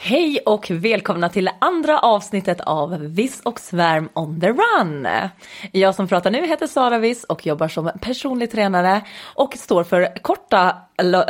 [0.00, 5.08] Hej och välkomna till andra avsnittet av Viss och svärm on the run.
[5.72, 9.02] Jag som pratar nu heter Sara Viss och jobbar som personlig tränare
[9.34, 10.76] och står för korta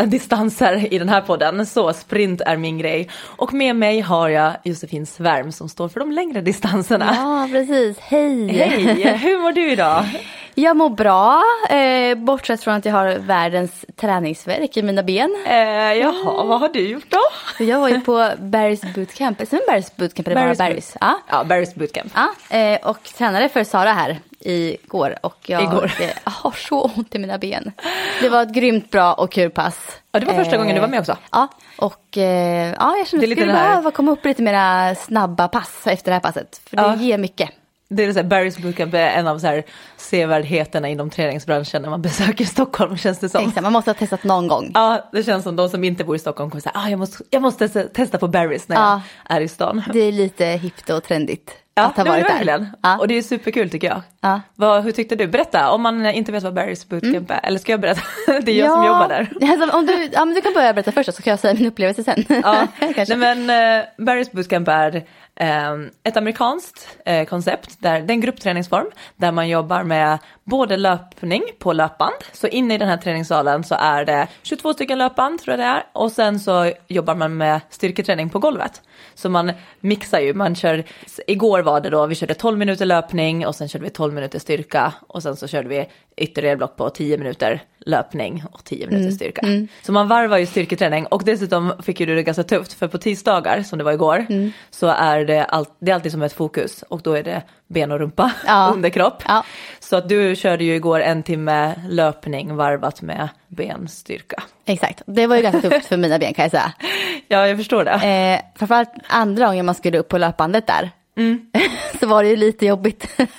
[0.06, 3.08] distanser i den här podden, så sprint är min grej.
[3.36, 7.14] Och med mig har jag Josefin Svärm som står för de längre distanserna.
[7.14, 7.98] Ja, precis.
[7.98, 8.48] Hej!
[8.48, 9.16] Hej!
[9.16, 10.05] Hur mår du idag?
[10.61, 15.37] Jag mår bra, eh, bortsett från att jag har världens träningsverk i mina ben.
[15.47, 15.57] Eh,
[15.93, 17.65] jaha, vad har du gjort då?
[17.65, 20.97] Jag var ju på Barry's bootcamp, sen Barry's bootcamp eller bara Barry's?
[21.00, 22.12] Ja, ja Barry's bootcamp.
[22.15, 25.92] Ja, eh, och tränade för Sara här igår och jag Igår.
[26.00, 27.72] eh, har så ont i mina ben.
[28.20, 29.89] Det var ett grymt bra och kul pass.
[30.12, 31.17] Ja, det var första gången du var med också.
[31.33, 35.48] Ja, och eh, ja, jag kände att jag skulle behöva komma upp lite mera snabba
[35.48, 36.61] pass efter det här passet.
[36.70, 36.97] För det Ja.
[36.97, 37.50] ger mycket.
[37.91, 39.62] Det är så här, Barry's bootcamp är en av så här
[39.97, 43.41] sevärdheterna inom träningsbranschen när man besöker Stockholm känns det som.
[43.48, 44.70] Exakt, man måste ha testat någon gång.
[44.75, 47.25] Ja, det känns som de som inte bor i Stockholm kommer säga, ah, jag, måste,
[47.31, 49.00] jag måste te- testa på Barry's när Ja.
[49.28, 49.83] jag är i stan.
[49.92, 52.33] Det är lite hippt och trendigt Ja, att ha varit där.
[52.34, 52.66] verkligen.
[52.83, 52.98] Ja.
[52.98, 54.03] Och det är superkul tycker jag.
[54.20, 54.41] Ja.
[54.55, 55.27] Vad, hur tyckte du?
[55.27, 57.41] Berätta, om man inte vet vad Barry's bootcamp är.
[57.42, 58.00] Eller ska jag berätta?
[58.42, 59.33] det är jag som jobbar där.
[59.53, 61.66] Alltså, om du, ja, men du kan börja berätta först så kan jag säga min
[61.66, 62.25] upplevelse sen.
[62.42, 62.66] Ja,
[63.09, 65.05] nej men uh, Barry's Bootcamp är
[65.41, 68.86] Ehm, ett amerikanskt eh, koncept, där, det är en gruppträningsform
[69.17, 73.75] där man jobbar med både löpning på löpband, så inne i den här träningssalen så
[73.75, 77.61] är det 22 stycken löpband tror jag det är, och sen så jobbar man med
[77.70, 78.83] styrketräning på golvet.
[79.14, 80.84] Så man mixar ju, man kör,
[81.27, 84.38] igår var det då, vi körde 12 minuter löpning och sen körde vi 12 minuter
[84.38, 89.10] styrka och sen så körde vi ytterligare block på 10 minuter löpning och 10 minuter
[89.10, 89.47] styrka.
[89.82, 92.99] Så man varvar ju styrketräning och dessutom fick ju du det ganska tufft för på
[92.99, 94.26] tisdagar som det var igår
[94.71, 97.93] så är det, all, det är alltid som ett fokus och då är det ben
[97.93, 98.71] och rumpa, Ja.
[98.75, 99.22] underkropp.
[99.28, 99.44] Ja.
[99.81, 104.43] Så att du körde ju igår en timme löpning varvat med benstyrka.
[104.66, 106.72] Exakt, det var ju ganska tufft för mina ben kan jag säga.
[107.31, 107.91] Ja, jag förstår det.
[107.91, 110.91] Eh, framförallt andra gången man skulle upp på löpbandet där.
[112.01, 113.09] så var det ju lite jobbigt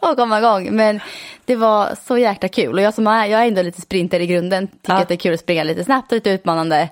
[0.00, 0.68] att komma igång.
[0.76, 1.00] Men
[1.44, 2.74] det var så jäkla kul.
[2.74, 4.66] Och jag som är, jag är ändå lite sprinter i grunden.
[4.68, 4.98] Tycker Ja.
[4.98, 6.88] att det är kul att springa lite snabbt och lite utmanande.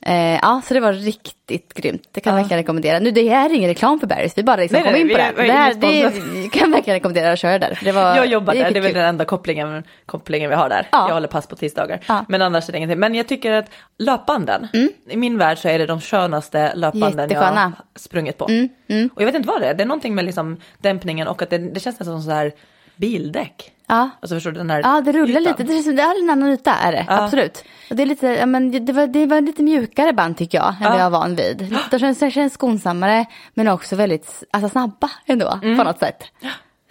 [0.00, 2.08] Eh, ja, så det var riktigt grymt.
[2.12, 2.42] Det kan jag Ja.
[2.42, 2.98] verkligen rekommendera.
[2.98, 5.08] Nu det här är ingen reklam för Barry's, vi bara liksom Nej, kom nej, in
[5.08, 5.22] på det.
[5.22, 7.78] är- det, här, det kan jag verkligen rekommendera att köra där.
[7.84, 10.68] Det var, jag jobbar där, gick det är väl den enda kopplingen, kopplingen vi har
[10.68, 10.88] där.
[10.92, 11.06] Ja.
[11.08, 12.00] Jag håller pass på tisdagar.
[12.08, 12.24] Ja.
[12.28, 12.98] Men annars är det ingenting.
[12.98, 14.68] Men jag tycker att löpbanden,
[15.08, 17.60] i min värld så är det de skönaste löpbanden jag Jättesköna.
[17.60, 18.44] har sprungit på.
[18.44, 21.50] Och jag vet inte vad det är, det är någonting med liksom dämpningen och att
[21.50, 22.52] det, det känns nästan som så här
[22.98, 23.72] bildäck.
[23.86, 24.10] Ja.
[24.20, 25.42] Alltså förstår du den här Ja, det rullar ytan?
[25.42, 25.62] lite.
[25.62, 27.24] Det, som- det är en annan yta är det, Ja.
[27.24, 27.64] absolut.
[27.90, 30.68] Och det, är lite, ja, men det, var, det var lite mjukare band tycker jag,
[30.68, 30.88] än Ja.
[30.90, 31.76] vad jag är van vid.
[31.90, 35.78] De känns, de känns skonsammare, men också väldigt alltså, snabba ändå, Mm.
[35.78, 36.24] på något sätt.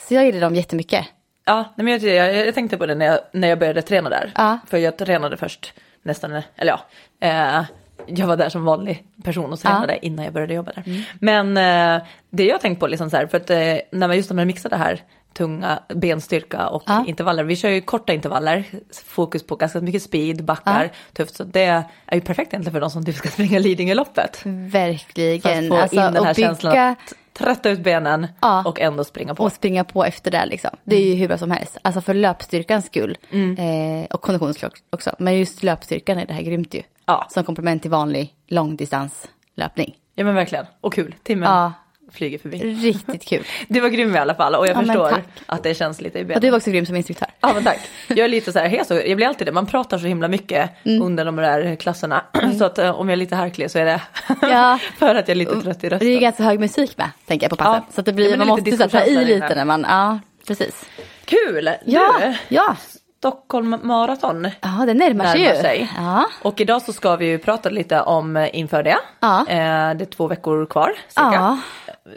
[0.07, 1.05] Så jag gillar dem jättemycket.
[1.45, 4.31] Ja, men jag, jag, jag tänkte på det när jag, när jag började träna där.
[4.35, 4.59] Ja.
[4.67, 5.73] För jag tränade först
[6.03, 6.79] nästan, eller ja,
[7.27, 7.63] eh,
[8.07, 11.05] jag var där som vanlig person och tränade innan jag började jobba där.
[11.19, 13.57] Men eh, det jag har tänkt på, liksom så här, för att eh,
[13.91, 15.01] när man just när man mixar det här
[15.37, 17.03] tunga benstyrka och Ja.
[17.07, 18.63] intervaller, vi kör ju korta intervaller,
[19.05, 21.61] fokus på ganska mycket speed, backar, tufft, så det
[22.05, 24.35] är ju perfekt egentligen för de som typ ska springa Lidingöloppet.
[24.35, 25.69] För att Verkligen.
[25.69, 28.63] få Alltså, in den här bygga känslan att trötta ut benen Ja.
[28.65, 29.43] och ändå springa på.
[29.43, 30.71] och springa på efter det liksom.
[30.83, 31.77] Det är ju hur bra som helst.
[31.81, 33.17] Alltså för löpstyrkans skull.
[33.31, 33.57] Mm.
[34.01, 35.15] Eh, och konditionens också.
[35.19, 36.81] Men just löpstyrkan är det här grymt ju.
[37.05, 37.27] Ja.
[37.29, 39.95] Som komplement till vanlig långdistanslöpning.
[40.15, 41.73] Ja men verkligen, och kul, timmen Ja.
[42.11, 42.57] Flyger förbi.
[42.57, 43.43] Riktigt kul.
[43.67, 46.23] Det var grym i alla fall och jag Ja, förstår att det känns lite i
[46.23, 46.35] benen.
[46.37, 47.27] Och du var också grym som instruktör.
[47.41, 47.79] Ja men tack.
[48.07, 49.51] Jag är lite så här hes jag blir alltid det.
[49.51, 51.01] Man pratar så himla mycket Mm.
[51.01, 52.23] under de där klasserna.
[52.57, 54.01] Så att eh, om jag är lite harklig så är det
[54.41, 54.79] Ja.
[54.97, 56.07] för att jag är lite trött i Och det är rösten.
[56.07, 57.83] ju ganska hög musik med, tänker jag på passen.
[57.87, 57.93] Ja.
[57.93, 60.19] Så att det Ja, blir, men man måste så ta i lite när man, ja
[60.47, 60.85] precis.
[61.25, 61.69] Kul!
[61.85, 62.75] Ja, Du, ja.
[63.19, 65.61] Stockholm Marathon Ja, det närmar sig närmar ju.
[65.61, 65.91] sig.
[65.97, 66.25] Ja.
[66.41, 68.97] Och idag så ska vi ju prata lite om eh, inför det.
[69.19, 69.39] Ja.
[69.39, 69.55] Eh,
[69.95, 71.29] Det är två veckor kvar cirka.
[71.33, 71.57] Ja.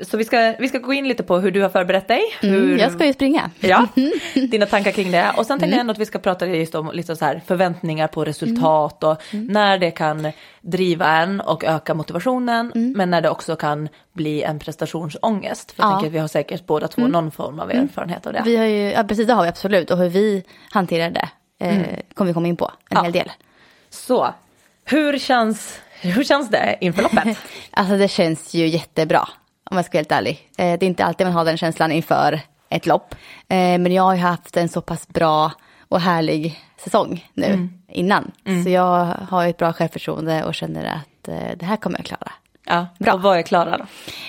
[0.03, 2.21] Så vi ska, vi ska gå in lite på hur du har förberett dig.
[2.41, 3.51] Hur, Mm, jag ska ju springa.
[3.61, 3.87] Ja,
[4.35, 5.33] dina tankar kring det.
[5.37, 5.73] Och sen tänkte Mm.
[5.77, 9.23] jag ändå att vi ska prata just om lite så här förväntningar på resultat och
[9.33, 9.47] Mm.
[9.47, 12.73] när det kan driva en och öka motivationen.
[12.75, 12.93] Mm.
[12.97, 15.73] Men när det också kan bli en prestationsångest.
[15.73, 15.93] För jag Ja.
[15.95, 18.43] tänker att vi har säkert båda två någon form av erfarenhet av det.
[18.45, 19.91] Vi har ju, ja precis det har vi absolut.
[19.91, 21.29] Och hur vi hanterar det
[21.67, 21.79] eh,
[22.15, 22.99] kommer vi komma in på en Mm.
[22.99, 23.03] Ja.
[23.03, 23.33] hel del.
[23.91, 24.35] Så,
[24.85, 27.39] Hur känns, hur känns det inför loppet?
[27.71, 29.29] Alltså det känns ju jättebra
[29.71, 30.49] om jag ska vara helt ärlig.
[30.59, 33.15] Eh, det är inte alltid man har den känslan inför ett lopp.
[33.49, 35.53] Eh, men jag har ju haft en så pass bra
[35.89, 37.71] och härlig säsong nu mm.
[37.89, 38.31] innan.
[38.45, 38.65] Mm.
[38.65, 42.33] Så jag har ett bra självförtroende och känner att eh, det här kommer jag klara.
[42.67, 43.13] Ja, bra.
[43.13, 43.85] Och vad är klara då?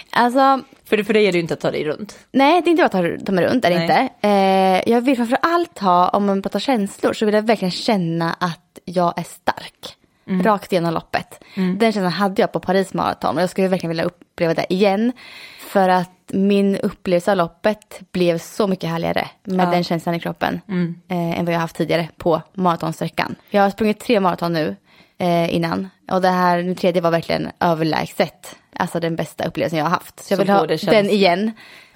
[0.09, 2.19] Alltså, för, för dig är det ju inte att ta dig runt.
[2.31, 2.91] Nej, det är inte att
[3.25, 4.09] ta mig runt, är det inte.
[4.21, 8.35] Eh, jag vill framför allt ha, om man pratar känslor, så vill jag verkligen känna
[8.39, 9.97] att jag är stark.
[10.27, 10.43] Mm.
[10.43, 11.43] Rakt igenom loppet.
[11.55, 11.77] Mm.
[11.77, 15.11] Den känslan hade jag på Paris Marathon och jag skulle verkligen vilja uppleva det igen.
[15.59, 19.71] För att min upplevelse av loppet blev så mycket härligare med ja.
[19.71, 20.95] den känslan i kroppen mm.
[21.07, 23.35] eh, än vad jag haft tidigare på maratonsträckan.
[23.49, 24.75] Jag har sprungit tre maraton nu
[25.17, 28.55] eh, innan och det här den tredje var verkligen överlägset.
[28.75, 30.19] Alltså den bästa upplevelsen jag har haft.
[30.19, 31.51] Så jag vill så ha den igen,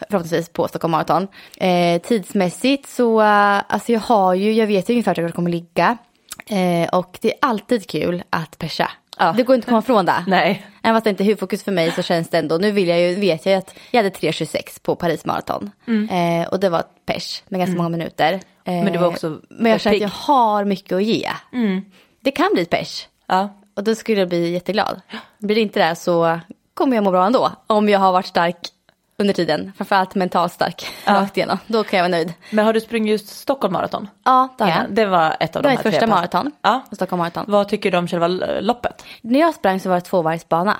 [0.10, 1.28] förhoppningsvis på Stockholm Marathon.
[1.58, 5.52] Eh, tidsmässigt så, uh, alltså jag har ju, jag vet ju ungefär hur jag kommer
[5.52, 5.98] ligga.
[6.50, 8.92] Eh, och det är alltid kul att persa.
[9.18, 9.34] Ja.
[9.38, 10.24] Det går inte att komma ifrån det.
[10.28, 10.66] Nej.
[10.84, 12.58] Även fast det inte är huvudfokus för mig så känns det ändå.
[12.58, 15.72] Nu vill jag ju, vet jag ju att jag hade 3.26 på Paris Marathon.
[15.88, 16.42] Mm.
[16.42, 17.78] Eh, och det var ett pers med ganska mm.
[17.78, 18.34] många minuter.
[18.34, 21.30] Eh, men det var också Men jag känner att jag har mycket att ge.
[21.54, 21.82] Mm.
[22.22, 23.08] Det kan bli pers.
[23.28, 23.50] Ja.
[23.76, 25.02] Och då skulle jag bli jätteglad.
[25.38, 26.40] Blir det inte det så
[26.74, 27.52] kommer jag må bra ändå.
[27.68, 28.58] Om jag har varit stark
[29.18, 29.72] under tiden.
[29.78, 31.14] Framförallt mentalt stark ja.
[31.14, 31.58] rakt igenom.
[31.68, 32.34] Då kan jag vara nöjd.
[32.50, 34.08] Men har du sprungit just Stockholm Marathon?
[34.24, 34.86] Ja, det har jag.
[34.90, 36.52] Det var ett av de här Det var första maraton.
[36.62, 36.82] Ja.
[36.92, 37.46] Stockholm Marathon.
[37.48, 38.28] Vad tycker du om själva
[38.62, 39.06] loppet?
[39.22, 40.78] När jag sprang så var det tvåvarvsbana.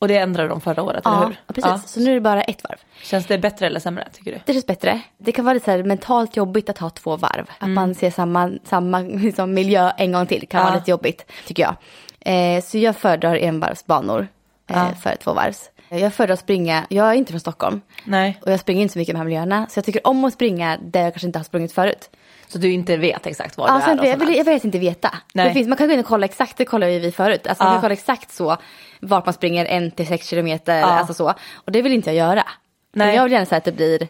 [0.00, 1.40] Och det ändrade de förra året, ja, eller hur?
[1.46, 1.70] Ja, precis.
[1.70, 1.78] Ja.
[1.86, 2.78] Så nu är det bara ett varv.
[3.02, 4.40] Känns det bättre eller sämre, tycker du?
[4.44, 5.00] Det känns bättre.
[5.18, 7.50] Det kan vara lite så här mentalt jobbigt att ha två varv.
[7.50, 7.74] Att mm.
[7.74, 11.74] man ser samma, samma liksom, miljö en gång till kan vara lite jobbigt, tycker jag.
[12.20, 14.28] Eh, så jag föredrar envarvsbanor
[14.66, 14.94] eh, ja.
[15.02, 15.70] för tvåvarvs.
[15.88, 17.80] Jag föredrar att springa, jag är inte från Stockholm.
[18.04, 18.38] Nej.
[18.42, 19.66] Och jag springer inte så mycket med de här miljöerna.
[19.70, 22.10] Så jag tycker om att springa där jag kanske inte har sprungit förut.
[22.48, 24.10] Så du inte vet exakt var ja, du är?
[24.10, 25.14] Jag vill, jag vill inte veta.
[25.32, 27.46] Det finns, man kan gå in och kolla exakt, det kollar ju vi förut.
[27.46, 28.56] Alltså, Man kan kolla exakt så,
[29.00, 30.86] vart man springer en till sex kilometer, ja.
[30.86, 31.34] alltså så.
[31.54, 32.44] Och det vill inte jag göra.
[32.92, 33.14] Nej.
[33.14, 34.08] Jag vill gärna säga att det blir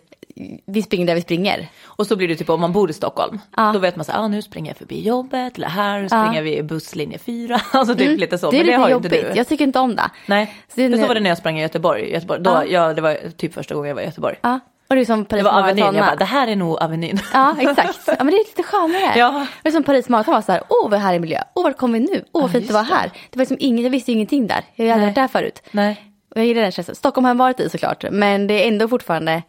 [0.66, 1.68] vi springer där vi springer.
[1.84, 3.38] Och så blir det typ om man bor i Stockholm.
[3.56, 3.70] Ja.
[3.72, 6.42] Då vet man så här, ah, nu springer jag förbi jobbet eller här springer ja.
[6.42, 7.60] vi busslinje 4.
[7.72, 8.20] Alltså typ mm.
[8.20, 8.50] lite så.
[8.50, 9.12] Det är Men lite det jobbigt.
[9.12, 9.38] Inte du.
[9.38, 10.10] Jag tycker inte om det.
[10.26, 12.12] Nej, så, det, så var det när jag sprang i Göteborg.
[12.12, 12.42] Göteborg.
[12.42, 12.64] Då, ja.
[12.64, 14.36] jag, det var typ första gången jag var i Göteborg.
[14.40, 14.60] Ja.
[14.88, 17.20] Och det är som Paris det var Avenyn, jag bara, det här är nog Avenyn.
[17.32, 17.98] Ja, exakt.
[18.06, 19.18] Ja, men det är lite skönare.
[19.18, 19.46] Ja.
[19.62, 21.98] Det är som Paris Marathon var så här, åh vad härlig miljö, åh vart kommer
[21.98, 23.10] vi nu, åh vad fint det var här.
[23.30, 25.62] Det var liksom ingen, jag visste ingenting där, jag hade aldrig varit där förut.
[25.70, 26.04] Nej.
[26.30, 26.94] Och jag gillar den känslan.
[26.94, 29.42] Stockholm har jag varit i såklart, men det är ändå fortfarande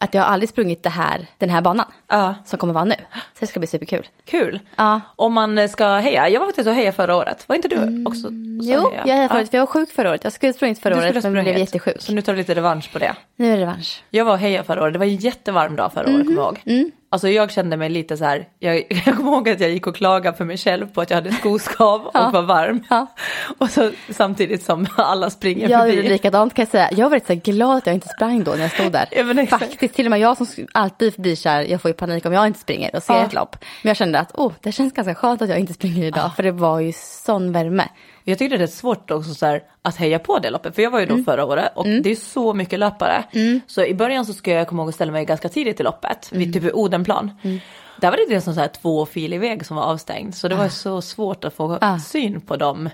[0.00, 2.34] att jag har aldrig sprungit det här, den här banan ja.
[2.44, 2.94] som kommer vara nu.
[3.12, 4.06] Så det ska bli superkul.
[4.24, 4.60] Kul.
[4.76, 5.00] Ja.
[5.16, 7.48] Om man ska heja, jag var faktiskt och heja förra året.
[7.48, 8.06] Var inte du mm.
[8.06, 8.28] också?
[8.62, 9.02] Jo, heja?
[9.06, 9.50] jag hejade förut, ja.
[9.50, 10.24] för jag var sjuk förra året.
[10.24, 11.96] Jag skulle sprungit förra året men blev jättesjuk.
[12.02, 13.14] Så nu tar du lite revansch på det.
[13.36, 14.04] Nu är det revansch.
[14.10, 16.26] Jag var och heja förra året, det var en jättevarm dag förra året, mm.
[16.26, 16.60] kommer jag ihåg.
[16.66, 16.90] Mm.
[17.08, 18.76] Alltså jag kände mig lite så här, jag,
[19.06, 21.32] jag kommer ihåg att jag gick och klagade för mig själv på att jag hade
[21.32, 22.30] skoskav och ja.
[22.30, 22.84] var varm.
[22.90, 23.06] Ja.
[23.58, 25.92] Och så samtidigt som alla springer jag förbi.
[25.92, 26.88] Jag gjorde likadant kan jag säga.
[26.92, 29.08] Jag var rätt så glad att jag inte sprang då när jag stod där.
[29.10, 32.26] Ja, Faktiskt, till och med jag som alltid blir så här, jag får ju panik
[32.26, 33.24] om jag inte springer och ser ja.
[33.24, 33.56] ett lopp.
[33.82, 36.42] Men jag kände att oh, det känns ganska skönt att jag inte springer idag för
[36.42, 37.88] det var ju sån värme.
[38.28, 40.90] Jag tyckte det är svårt också så här, att heja på det loppet, för jag
[40.90, 41.24] var ju då mm.
[41.24, 42.02] förra året och mm.
[42.02, 43.24] det är så mycket löpare.
[43.32, 43.60] Mm.
[43.66, 46.28] Så i början så ska jag komma ihåg att ställa mig ganska tidigt i loppet,
[46.32, 47.30] vid typ Odenplan.
[47.42, 47.58] Mm.
[48.00, 50.64] Där var det en sån så här tvåfilig väg som var avstängd, så det var
[50.64, 50.68] ah.
[50.68, 51.98] så svårt att få ah.
[51.98, 52.88] syn på dem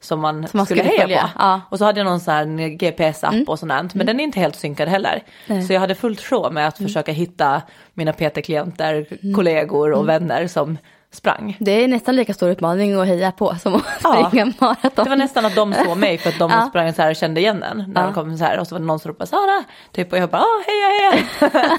[0.00, 1.30] som man, som man skulle, skulle heja på.
[1.38, 1.60] Ja.
[1.70, 3.44] Och så hade jag någon sån här GPS-app mm.
[3.44, 4.06] och sånt men mm.
[4.06, 5.22] den är inte helt synkad heller.
[5.46, 5.62] Nej.
[5.62, 6.88] Så jag hade fullt sjå med att mm.
[6.88, 7.62] försöka hitta
[7.94, 9.34] mina PT-klienter, mm.
[9.34, 10.06] kollegor och mm.
[10.06, 10.78] vänner som
[11.16, 11.56] sprang.
[11.60, 14.26] Det är nästan lika stor utmaning att heja på som att ja.
[14.26, 15.04] springa maraton.
[15.04, 16.66] Det var nästan att de såg mig för att de ja.
[16.68, 18.06] sprang så här och kände igen en när ja.
[18.06, 20.30] de kom så här och så var det någon som ropade Sara, typ och jag
[20.30, 21.78] bara ah, heja heja.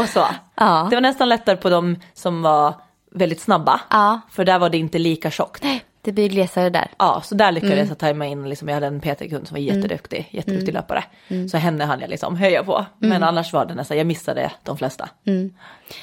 [0.00, 0.26] och så.
[0.54, 0.86] Ja.
[0.90, 2.74] Det var nästan lättare på de som var
[3.12, 3.80] väldigt snabba.
[3.90, 4.20] Ja.
[4.30, 5.62] För där var det inte lika tjockt.
[5.62, 5.84] Nej.
[6.06, 6.90] Det blir glesare där.
[6.98, 7.88] Ja, så där lyckades mm.
[7.88, 9.76] jag tajma in, liksom, jag hade en PT-kund som var mm.
[9.76, 10.74] jätteduktig, jätteduktig mm.
[10.74, 11.04] löpare.
[11.28, 11.48] Mm.
[11.48, 12.86] Så henne hann jag liksom höja på.
[12.98, 13.28] Men mm.
[13.28, 15.08] annars var det nästan, jag missade de flesta.
[15.26, 15.54] Mm.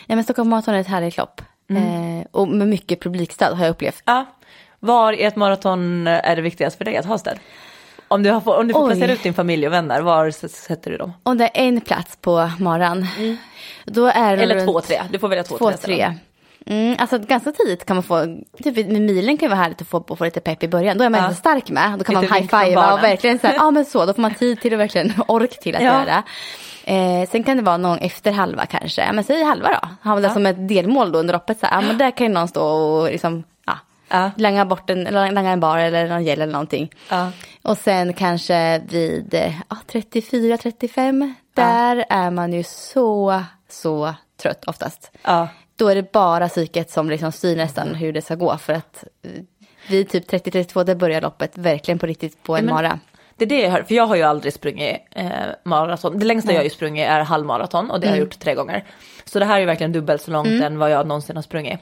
[0.08, 1.41] Ja men Stockholm Marathon är ett härligt lopp.
[1.77, 2.20] Mm.
[2.20, 4.03] Eh, och med mycket publikstöd har jag upplevt.
[4.06, 4.25] Ja.
[4.80, 7.39] Var i ett maraton är det viktigast för dig att ha stöd?
[8.08, 8.89] Om du, har, om du får Oj.
[8.89, 11.13] placera ut din familj och vänner, var sätter du dem?
[11.24, 13.08] Om det är en plats på maran.
[13.18, 13.38] Mm.
[13.86, 15.01] Då är det Eller två, tre.
[15.12, 15.77] Du får välja två, två tre.
[15.77, 16.13] tre.
[16.65, 19.88] Mm, alltså ganska tidigt kan man få, typ med milen kan det vara härligt att
[19.88, 20.98] få, få lite pepp i början.
[20.98, 21.36] Då är man ja.
[21.36, 22.00] stark med.
[22.00, 24.34] Då kan lite man high-fivea och verkligen så här, ja men så, då får man
[24.34, 26.00] tid till och verkligen ork till att ja.
[26.00, 26.24] göra.
[26.84, 30.10] Eh, sen kan det vara någon efter halva kanske, men säg halva då.
[30.10, 30.34] Ha det ja.
[30.34, 31.60] som ett delmål då under loppet.
[31.60, 34.32] Så här, ja men där kan ju någon stå och liksom, ja, ja.
[34.38, 36.92] langa bort en, langa en bar eller någon gel eller någonting.
[37.10, 37.32] Ja.
[37.62, 45.12] Och sen kanske vid ja, 34-35, där är man ju så, så trött oftast.
[45.75, 49.04] Då är det bara psyket som liksom styr nästan hur det ska gå för att
[49.90, 53.00] vid typ 30-32 där börjar loppet verkligen på riktigt på en mara.
[53.38, 55.32] Det är det jag hör, för jag har ju aldrig sprungit eh,
[55.63, 56.20] maraton.
[56.20, 56.56] Det längsta Nej.
[56.56, 58.84] jag har ju sprungit är halvmaraton och det har jag gjort tre gånger.
[59.25, 61.82] Så det här är ju verkligen dubbelt så långt än vad jag någonsin har sprungit.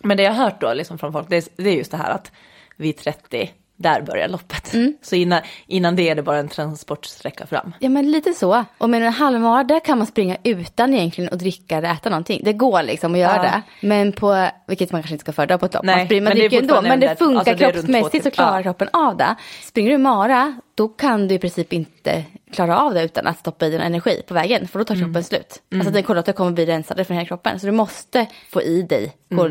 [0.00, 1.96] Men det jag har hört då liksom från folk, det är, det är just det
[1.96, 2.32] här att
[2.76, 3.50] vid 30,
[3.82, 4.74] där börjar loppet.
[5.02, 7.72] Så innan, innan det är det bara en transportsträcka fram.
[7.78, 8.64] Ja men lite så.
[8.78, 12.40] Och med en halvmara där kan man springa utan egentligen att dricka eller äta någonting.
[12.44, 13.42] Det går liksom att göra Ja.
[13.42, 13.86] det.
[13.86, 15.84] Men på, vilket man kanske inte ska föredra på ett lopp.
[15.84, 16.82] Nej, man, springer, man dricker ändå.
[16.82, 18.62] Men det funkar alltså det kroppsmässigt så klarar Ja.
[18.62, 19.34] kroppen av det.
[19.62, 23.66] Springer du mara då kan du i princip inte klara av det utan att stoppa
[23.66, 24.68] i din energi på vägen.
[24.68, 25.06] För då tar Mm.
[25.06, 25.62] kroppen slut.
[25.74, 27.60] Alltså den kolhydrater kommer bli rensade från hela kroppen.
[27.60, 29.44] Så du måste få i dig Mm.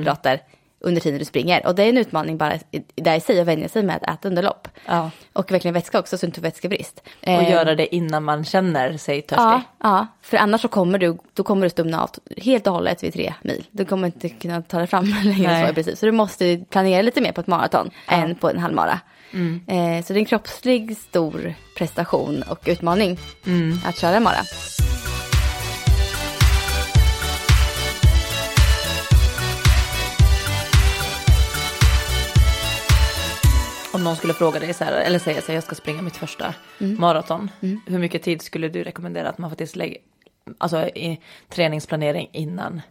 [0.81, 1.65] Under tiden du springer.
[1.67, 2.53] Och det är en utmaning bara
[2.95, 4.67] där i sig att vänja sig med att äta under lopp.
[4.85, 5.11] Ja.
[5.33, 7.01] Och verkligen vätska också så du inte får vätskebrist.
[7.21, 9.43] Och Eh, göra det innan man känner sig törstig.
[9.43, 13.03] Ja, ja, för annars så kommer du, då kommer du stumna av helt och hållet
[13.03, 13.67] vid tre mil.
[13.71, 15.95] Du kommer inte kunna ta dig fram längre så.
[15.95, 18.99] Så du måste planera lite mer på ett maraton än på en halvmara.
[19.33, 19.61] Mm.
[19.67, 23.79] Eh, så det är en kroppslig stor prestation och utmaning Mm.
[23.85, 24.41] att köra en mara.
[33.93, 36.17] Om någon skulle fråga dig så här, eller säga så här, jag ska springa mitt
[36.17, 37.01] första Mm.
[37.01, 37.51] maraton.
[37.85, 39.97] Hur mycket tid skulle du rekommendera att man faktiskt lägger,
[40.57, 41.19] alltså i
[41.49, 42.81] träningsplanering innan?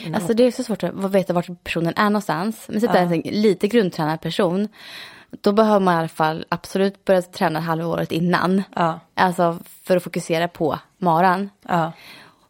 [0.00, 2.64] innan Alltså det är så svårt att veta vart personen är någonstans.
[2.68, 4.68] Men sitter en lite grundtränad person.
[5.30, 8.62] Då behöver man i alla fall absolut börja träna halvåret innan.
[8.76, 9.00] Ja.
[9.14, 11.50] Alltså för att fokusera på maran.
[11.68, 11.92] Ja.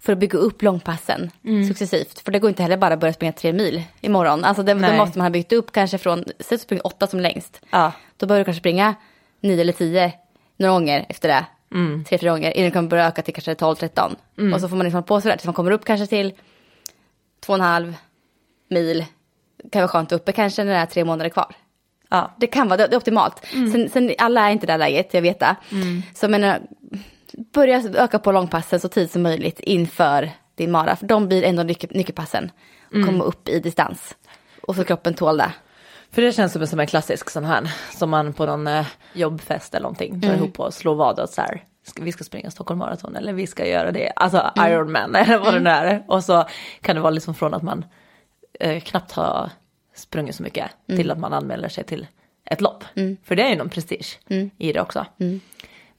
[0.00, 1.68] För att bygga upp långpassen Mm.
[1.68, 2.18] successivt.
[2.20, 4.44] För det går inte heller bara att börja springa tre mil imorgon.
[4.44, 7.06] Alltså det, då måste man ha byggt upp kanske från, säg att du springer åtta
[7.06, 7.60] som längst.
[7.70, 7.92] Ja.
[8.16, 8.94] Då börjar du kanske springa
[9.40, 10.12] nio eller tio
[10.56, 11.46] några gånger efter det.
[11.74, 12.04] Mm.
[12.04, 14.16] Tre, fyra gånger innan du kommer börja öka till kanske 12, 13.
[14.54, 16.32] Och så får man liksom på sådär tills man kommer upp kanske till
[17.40, 17.96] två och en halv
[18.70, 19.04] mil.
[19.64, 21.54] Det kan vara skönt uppe kanske när det är tre månader kvar.
[22.10, 22.34] Ja.
[22.38, 23.46] Det kan vara, det är optimalt.
[23.54, 23.72] Mm.
[23.72, 25.56] Sen, sen alla är inte i det här läget, jag vet det.
[26.14, 26.60] Så jag menar,
[27.54, 30.96] börja öka på långpassen så tidigt som möjligt inför din mara.
[30.96, 32.50] För de blir ändå nyckel, nyckelpassen.
[32.88, 33.06] Och Mm.
[33.06, 34.16] komma upp i distans.
[34.62, 35.52] Och så kroppen tål det.
[36.10, 38.86] För det känns som en, som en klassisk sån här, som man på någon eh,
[39.12, 40.20] jobbfest eller någonting Mm.
[40.20, 41.64] drar ihop och slår vad åt så här.
[41.86, 44.72] ska- Vi ska springa Stockholm Marathon eller vi ska göra det, alltså Mm.
[44.72, 46.04] Ironman eller vad det nu är.
[46.08, 46.44] Och så
[46.80, 47.84] kan det vara liksom från att man
[48.60, 49.50] eh, knappt har
[49.94, 50.98] sprungit så mycket Mm.
[51.00, 52.06] till att man anmäler sig till
[52.44, 52.84] ett lopp.
[53.24, 54.50] För det är ju någon prestige Mm.
[54.58, 55.06] i det också.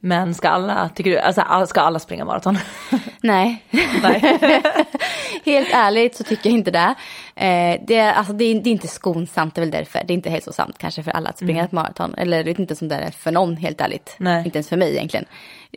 [0.04, 2.58] Men ska alla, tycker du, alltså all- ska alla springa maraton?
[3.22, 3.64] Nej,
[4.04, 4.40] Nej.
[5.46, 6.96] helt ärligt så tycker jag inte det.
[7.36, 10.02] Eh, det, är, alltså, det, är, det är inte skonsamt, det är väl därför.
[10.06, 12.14] Det är inte hälsosamt kanske för alla att springa ett maraton.
[12.18, 14.16] Eller jag vet inte som det är för någon, helt ärligt.
[14.18, 14.46] Nej.
[14.46, 15.26] Inte ens för mig egentligen.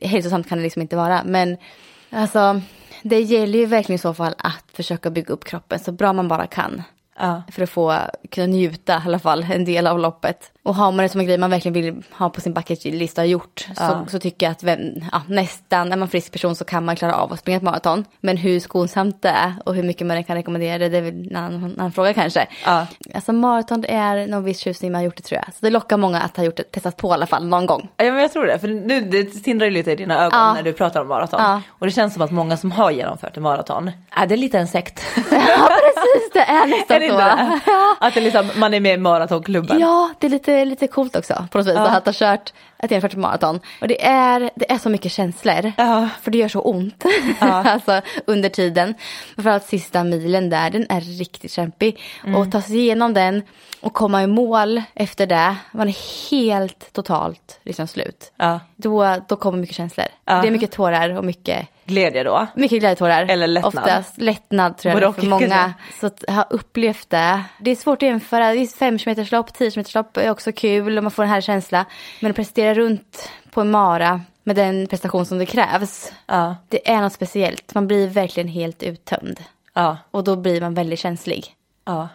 [0.03, 1.23] Hälsosamt kan det liksom inte vara.
[1.25, 1.57] Men
[2.11, 2.61] alltså,
[3.03, 6.29] det gäller ju verkligen i så fall att försöka bygga upp kroppen så bra man
[6.29, 6.83] bara kan.
[7.19, 7.43] ja.
[7.53, 7.99] För att få
[8.31, 10.51] kunna njuta i alla fall en del av loppet.
[10.67, 13.67] Och har man det som en grej man verkligen vill ha på sin bucketlista gjort
[13.77, 13.89] Ja.
[14.07, 14.81] så, så tycker jag att vem,
[15.13, 18.05] ja, nästan, är man frisk person så kan man klara av att springa ett maraton.
[18.21, 21.29] Men hur skonsamt det är och hur mycket man kan rekommendera det, det är väl
[21.31, 22.47] en annan, annan fråga kanske.
[22.65, 22.87] Ja.
[23.15, 25.55] Alltså maraton är någon viss tjusning man har gjort det tror jag.
[25.55, 27.89] Så det lockar många att ha gjort det, testat på i alla fall någon gång.
[27.97, 30.55] Ja men jag tror det, för nu det tindrar ju lite i dina ögon Ja.
[30.55, 31.41] när du pratar om maraton.
[31.43, 31.61] Ja.
[31.69, 34.59] Och det känns som att många som har genomfört en maraton, är det är lite
[34.59, 35.03] en sekt.
[35.31, 38.05] Ja precis, det är nästan är det så.
[38.07, 39.79] Att det liksom, man är med i maratonklubben.
[39.81, 41.87] Ja, det är lite, lite coolt också på något vis Ja.
[41.97, 43.61] att ha kört ett genomfört maraton.
[43.81, 45.73] Och det är, det är så mycket känslor.
[45.77, 46.09] Ja.
[46.23, 47.05] För det gör så ont.
[47.41, 48.95] Alltså under tiden.
[49.35, 52.01] Framförallt sista milen där, den är riktigt kämpig.
[52.25, 52.41] Mm.
[52.41, 53.43] Och ta sig igenom den
[53.81, 55.57] och komma i mål efter det.
[55.73, 58.33] Man är helt totalt liksom slut.
[58.77, 60.07] Då, då kommer mycket känslor.
[60.25, 62.47] Det är mycket tårar och mycket Glädje då.
[62.55, 63.27] mycket glädjetårar.
[63.29, 63.75] Eller lättnad.
[63.75, 65.75] Oftast lättnad tror jag Både för många.
[66.01, 67.43] Så att ha upplevt det.
[67.59, 68.53] Det är svårt att jämföra.
[68.53, 68.99] Visst, 5
[69.31, 71.85] lopp, 10 lopp är också kul och man får en härlig känsla.
[72.21, 76.13] Men att prestera runt på en mara med den prestation som det krävs.
[76.27, 76.57] Ja.
[76.69, 77.75] Det är något speciellt.
[77.75, 79.41] Man blir verkligen helt uttömd.
[79.75, 79.99] Ja.
[80.11, 81.55] Och då blir man väldigt känslig.
[81.85, 82.09] Ja.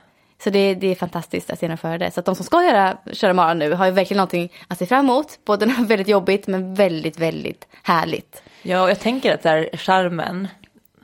[0.44, 2.12] Så det, det är fantastiskt att genomföra det.
[2.12, 4.86] Så att de som ska göra, köra mara nu har ju verkligen någonting att se
[4.86, 5.40] fram emot.
[5.46, 8.44] Både väldigt jobbigt men väldigt, väldigt härligt.
[8.62, 10.48] Ja, och jag tänker att där charmen,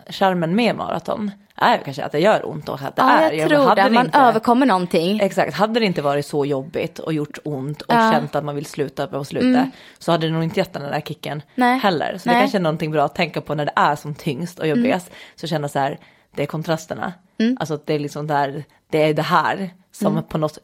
[0.10, 3.32] charmen med maraton är kanske att det gör ont och att det Ja, är.
[3.32, 3.90] jag tror hade det.
[3.90, 5.20] Man inte- överkommer någonting.
[5.20, 8.00] Exakt, hade det inte varit så jobbigt och gjort ont och Ja.
[8.00, 8.12] Mm.
[8.14, 9.66] känt att man vill sluta på slutet
[10.00, 11.80] så hade det nog inte gett den där kicken Nej.
[11.80, 12.18] heller.
[12.18, 12.34] Så det Nej.
[12.36, 12.42] Mm.
[12.44, 15.12] kanske är någonting bra att tänka på när det är som tyngst och jobbigast.
[15.36, 16.00] Så känna så här,
[16.36, 17.14] det är kontrasterna.
[17.60, 20.58] Alltså att det är liksom där, det är det här som på något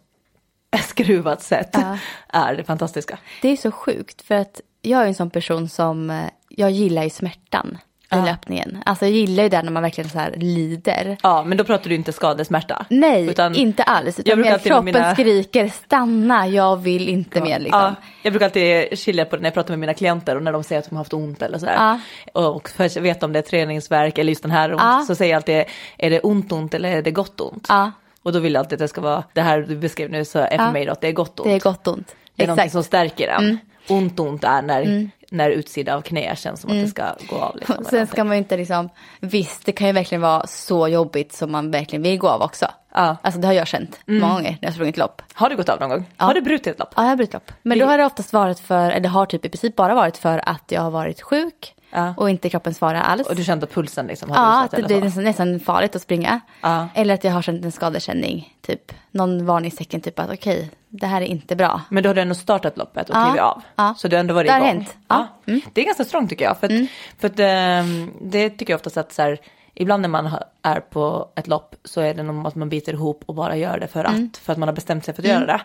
[0.83, 1.87] skruvat sätt Mm.
[2.33, 2.39] Ja.
[2.39, 3.17] är det fantastiska.
[3.41, 6.25] Det är så sjukt för att jag är en sån person som, eh,
[6.57, 7.77] jag gillar ju smärtan.
[8.13, 8.77] i löpningen.
[8.85, 11.17] Alltså jag gillar ju det när man verkligen så här lider.
[11.23, 12.85] Ja, men då pratar du inte skadesmärta.
[12.89, 14.17] Nej, Utan- inte alls.
[14.17, 17.79] Jag Utan brukar mer alltid kroppen mina- skriker stanna, jag vill inte mer liksom.
[17.81, 20.51] Ja, jag brukar alltid skilja på det när jag pratar med mina klienter och när
[20.51, 21.75] de säger att de har haft ont eller sådär.
[21.77, 21.99] Ja.
[22.33, 25.03] Och för att veta om det är träningsverk eller just den här ont, Ja.
[25.07, 25.63] så säger jag alltid,
[25.97, 27.65] är det ont ont eller är det gott ont?
[27.69, 27.91] Ja.
[28.23, 30.39] Och då vill jag alltid att det ska vara, det här du beskrev nu så
[30.39, 30.71] är för Ja.
[30.71, 31.49] mig då att det är gott ont.
[31.49, 32.15] Det är gott ont.
[32.35, 32.71] Det är någonting Exakt.
[32.73, 33.43] som stärker den.
[33.43, 33.57] Mm.
[33.89, 37.55] Ont ont är när, när utsida av knä känns som att det ska gå av.
[37.55, 37.85] Liksom, Mm.
[37.89, 41.51] Sen ska man ju inte liksom, visst det kan ju verkligen vara så jobbigt som
[41.51, 42.65] man verkligen vill gå av också.
[42.93, 43.03] Ja.
[43.03, 43.15] Mm.
[43.21, 45.21] Alltså det har jag känt många gånger när jag sprungit lopp.
[45.33, 46.05] Har du gått av någon gång?
[46.17, 46.93] Har du brutit ett lopp?
[46.95, 47.51] Ja, jag har brutit lopp.
[47.61, 50.49] Men då har det oftast varit för, eller har typ i princip bara varit för
[50.49, 52.13] att jag har varit sjuk Ja.
[52.17, 53.27] och inte kroppen svarar alls.
[53.27, 56.39] Och du kände pulsen liksom Ja, att det blir nästan, nästan farligt att springa.
[56.61, 56.87] Ja.
[56.95, 61.21] Eller att jag har känt en skadekänning, typ någon varningstecken, typ att okej, det här
[61.21, 61.81] är inte bra.
[61.89, 63.25] Men då har du ändå startat loppet och Ja.
[63.25, 63.61] klivit av.
[63.75, 63.93] Ja.
[63.97, 64.69] Så du har ändå varit Det har igång.
[64.69, 64.95] hänt.
[65.07, 65.27] Ja.
[65.47, 65.61] Mm.
[65.73, 66.57] Det är ganska strångt tycker jag.
[66.57, 69.39] För att, för att ehm, det tycker jag oftast att så här,
[69.73, 70.29] ibland när man
[70.61, 73.79] är på ett lopp så är det nog att man biter ihop och bara gör
[73.79, 74.11] det för att.
[74.13, 74.29] Mm.
[74.41, 75.61] För att man har bestämt sig för att göra det.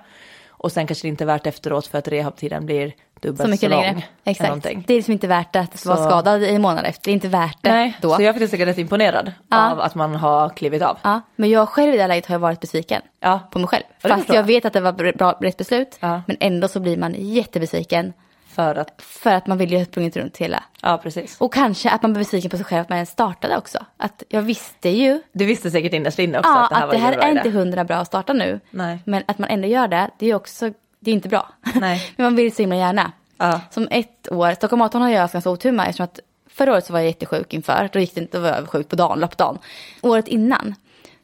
[0.59, 2.92] Och sen kanske det inte är värt efteråt för att rehabtiden blir
[3.26, 3.80] dubbelt Så så, mycket lång.
[3.83, 4.02] längre.
[4.25, 4.62] Exakt.
[4.62, 7.04] Det är liksom inte värt att vara Så- skadad i en månad efter.
[7.04, 8.14] Det är inte värt det Nej, då.
[8.14, 9.71] så jag är faktiskt rätt imponerad Ja.
[9.73, 10.99] av att man har klivit av.
[11.02, 13.40] Ja, men jag själv i det här läget har jag varit besviken Ja.
[13.50, 13.83] på mig själv.
[14.02, 15.97] Fast jag vet att det var br- bra, rätt beslut.
[16.00, 16.23] Ja.
[16.26, 18.12] Men ändå så blir man jättebesviken.
[18.49, 20.62] För att, För att man vill ju ha sprungit runt hela.
[20.83, 21.37] ja precis.
[21.40, 23.78] Och kanske att man blir besviken på sig själv att man ens startade också.
[23.97, 26.88] Att jag visste ju Du visste säkert innerst inne också ja, att det här att
[26.88, 28.61] var det här är inte hundra bra att starta nu.
[28.71, 28.99] Nej.
[29.04, 30.73] Men att man ändå gör det, det är också,
[31.06, 31.48] det är inte bra.
[31.75, 32.12] Nej.
[32.16, 33.12] men man vill så himla gärna.
[33.38, 33.60] Ja.
[33.70, 36.20] Som ett år, Stockholm Marathon har jag haft ganska otur med eftersom att
[36.50, 37.88] förra året så var jag jättesjuk inför.
[37.92, 39.58] Då gick det inte, då var jag sjuk på dagen, loppdagen.
[40.02, 40.75] Året innan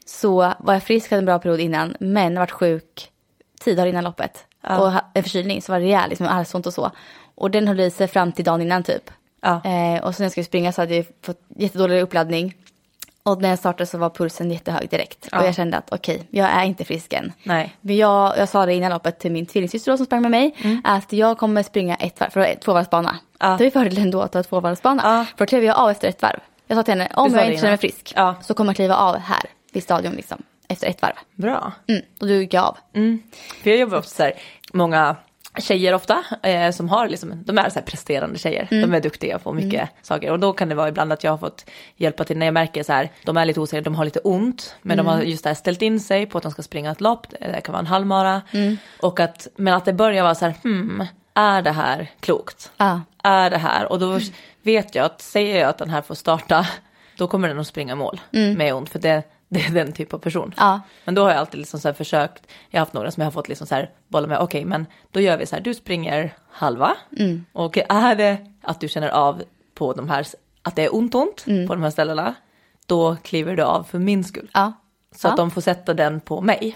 [0.06, 3.10] så var jag frisk, hade en bra period innan, men varit sjuk
[3.60, 4.44] tio dagar innan loppet.
[4.78, 6.90] Och ha- en förkylning, så var det rejäl, liksom halsont och så.
[7.34, 9.10] Och den höll i sig fram till dagen innan typ.
[9.40, 9.50] Ja.
[9.64, 12.54] Eh, och sen när jag skulle springa så hade jag fått jättedålig uppladdning.
[13.25, 15.29] Och när jag startade så var pulsen jättehög direkt.
[15.33, 17.33] Och jag kände att okej, jag är inte frisk än.
[17.43, 17.76] Nej.
[17.81, 20.55] Men jag, jag sa det innan loppet till min tvillingsyster som sprang med mig.
[20.85, 23.09] Att jag kommer springa ett varv, för det var tvåvarvsbana.
[23.09, 23.21] Mm.
[23.38, 23.57] Ja.
[23.59, 25.02] Det är fördelen då att ha tvåvarvsbana.
[25.05, 25.26] Ja.
[25.38, 26.39] För då klev jag av efter ett varv.
[26.67, 28.35] Jag sa till henne, om jag inte känner mig frisk Ja.
[28.43, 30.43] så kommer jag kliva av här vid stadion liksom.
[30.69, 31.15] Efter ett varv.
[31.35, 31.73] Bra.
[31.89, 32.02] Mm.
[32.21, 32.78] Och då gick jag av.
[33.63, 34.32] För jag jobbar ofta så här,
[34.73, 35.17] många
[35.58, 38.69] tjejer ofta eh, som har liksom, de är så här presterande tjejer.
[38.71, 38.91] Mm.
[38.91, 41.38] De är duktiga på mycket saker och då kan det vara ibland att jag har
[41.38, 44.21] fått hjälpa till när jag märker så här, de är lite osäkra, de har lite
[44.21, 45.06] ont, men Mm.
[45.06, 47.26] de har just det här ställt in sig på att de ska springa ett lopp,
[47.30, 48.43] det kan vara en halvmara.
[48.52, 48.76] Mm.
[49.00, 52.71] Och att, men att det börjar vara så här, hmm, är det här klokt?
[52.76, 53.00] Ja.
[53.25, 53.93] Är det här?
[53.93, 54.19] Och då
[54.62, 56.67] vet jag att säger jag att den här får starta,
[57.17, 58.21] då kommer den att springa mål
[58.56, 60.54] med ont, för det, det är den typ av person.
[60.56, 60.80] Ja.
[61.04, 63.32] Men då har jag alltid liksom så försökt, jag har haft några som jag har
[63.32, 66.34] fått liksom så här bolla med, okej men då gör vi så här, du springer
[66.50, 67.45] halva Mm.
[67.52, 69.43] och är det att du känner av
[69.75, 70.26] på de här,
[70.62, 71.69] att det är ont ont Mm.
[71.69, 72.34] på de här ställena,
[72.86, 74.50] då kliver du av för min skull.
[74.54, 74.73] Ja.
[75.17, 75.30] Så ja.
[75.30, 76.75] att de får sätta den på mig.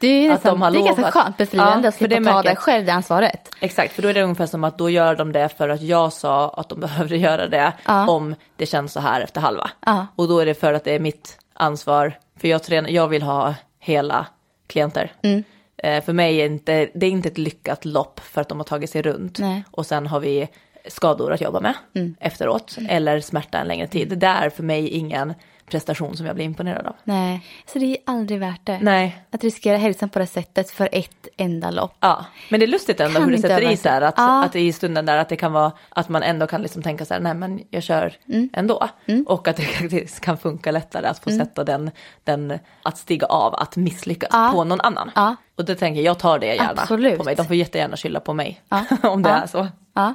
[0.00, 2.48] Det är, Att de har det är ganska skönt befriande Ja, att det slippa ta
[2.48, 2.58] jag.
[2.58, 3.48] själv det ansvaret.
[3.60, 6.12] Exakt, för då är det ungefär som att då gör de det för att jag
[6.12, 8.08] sa att de behövde göra det Ja.
[8.10, 9.70] om det känns så här efter halva.
[9.86, 10.06] Ja.
[10.16, 13.22] Och då är det för att det är mitt ansvar, för jag, tränar, jag vill
[13.22, 14.26] ha hela
[14.66, 15.12] klienter.
[15.22, 15.44] Mm.
[15.76, 18.64] Eh, för mig är inte, det är inte ett lyckat lopp för att de har
[18.64, 19.50] tagit sig runt Nej.
[19.50, 19.62] Mm.
[19.70, 20.48] och sen har vi
[20.86, 21.74] skador att jobba med
[22.20, 24.18] efteråt eller smärta en längre tid.
[24.18, 25.34] Det är för mig ingen
[25.70, 26.96] prestation som jag blir imponerad av.
[27.04, 27.40] Nej,
[27.72, 28.78] så det är aldrig värt det.
[28.82, 29.24] Nej.
[29.30, 31.96] Att riskera hälsan på det sättet för ett enda lopp.
[32.00, 34.44] Ja, men det är lustigt ändå Kan hur det sätter i så här att, Ja.
[34.44, 37.14] att i stunden där att det kan vara att man ändå kan liksom tänka så
[37.14, 38.48] här, nej men jag kör Mm.
[38.52, 38.88] ändå.
[39.26, 41.90] Och att det faktiskt kan funka lättare att få sätta den,
[42.24, 44.50] den, att stiga av, att misslyckas Ja.
[44.54, 45.10] på någon annan.
[45.14, 45.36] Ja.
[45.56, 47.18] Och det tänker jag, jag tar det gärna Absolut.
[47.18, 47.34] på mig.
[47.34, 48.60] De får jättegärna skylla på mig
[49.02, 49.66] om det är så.
[49.94, 50.14] Ja.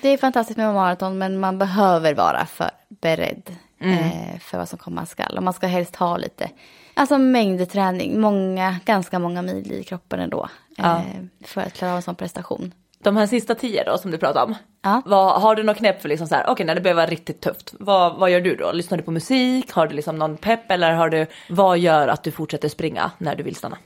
[0.00, 5.06] Det är fantastiskt med maraton men man behöver vara förberedd eh, för vad som komma
[5.06, 5.36] skall.
[5.36, 6.50] Och man ska helst ha lite,
[6.94, 10.48] alltså mängdträning, många, ganska många mil i kroppen ändå.
[10.78, 11.00] Eh,
[11.44, 12.72] för att klara av en sån prestation.
[13.02, 14.54] De här sista tio då som du pratade om.
[14.82, 15.02] Ja.
[15.06, 17.40] Vad, har du något knep för liksom så här, okej när det börjar vara riktigt
[17.40, 18.72] tufft, vad, vad gör du då?
[18.72, 19.72] Lyssnar du på musik?
[19.72, 23.34] Har du liksom någon pepp eller har du, vad gör att du fortsätter springa när
[23.36, 23.78] du vill stanna?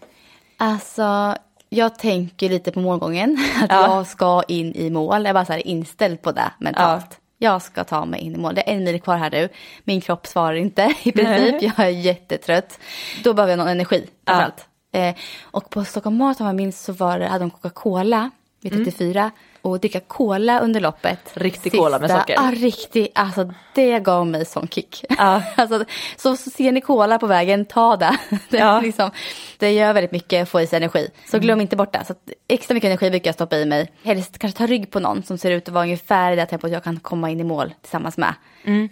[0.56, 1.36] Alltså,
[1.68, 3.38] jag tänker lite på målgången.
[3.62, 3.96] Att Ja.
[3.96, 5.22] jag ska in i mål.
[5.22, 7.18] Jag är bara så här inställd på det mentalt.
[7.44, 8.54] Jag ska ta mig in i mål.
[8.54, 9.48] Det är en mil kvar här nu.
[9.84, 11.62] Min kropp svarar inte i princip.
[11.62, 12.78] Jag är jättetrött.
[13.24, 14.68] Då behöver jag någon energi framförallt.
[14.92, 18.30] Eh, och på Stockholm Marathon, jag minns, så var det, hade de Coca-Cola
[18.60, 19.30] vid 34.
[19.64, 21.18] Och dricka cola under loppet.
[21.34, 22.34] Riktig cola med socker.
[22.34, 23.08] Ja, riktig.
[23.14, 25.04] Alltså det gav mig sån kick.
[25.18, 25.42] Ja.
[25.56, 25.84] alltså,
[26.16, 28.16] så, så ser ni cola på vägen, ta det.
[28.48, 28.80] Det, Ja.
[28.80, 29.10] liksom,
[29.58, 31.10] det gör väldigt mycket, få i sig energi.
[31.30, 32.04] Så glöm inte bort det.
[32.06, 33.92] Så att extra mycket energi brukar jag stoppa i mig.
[34.02, 36.70] Helst kanske ta rygg på någon som ser ut att vara ungefär i det tempot
[36.70, 38.34] jag kan komma in i mål tillsammans med.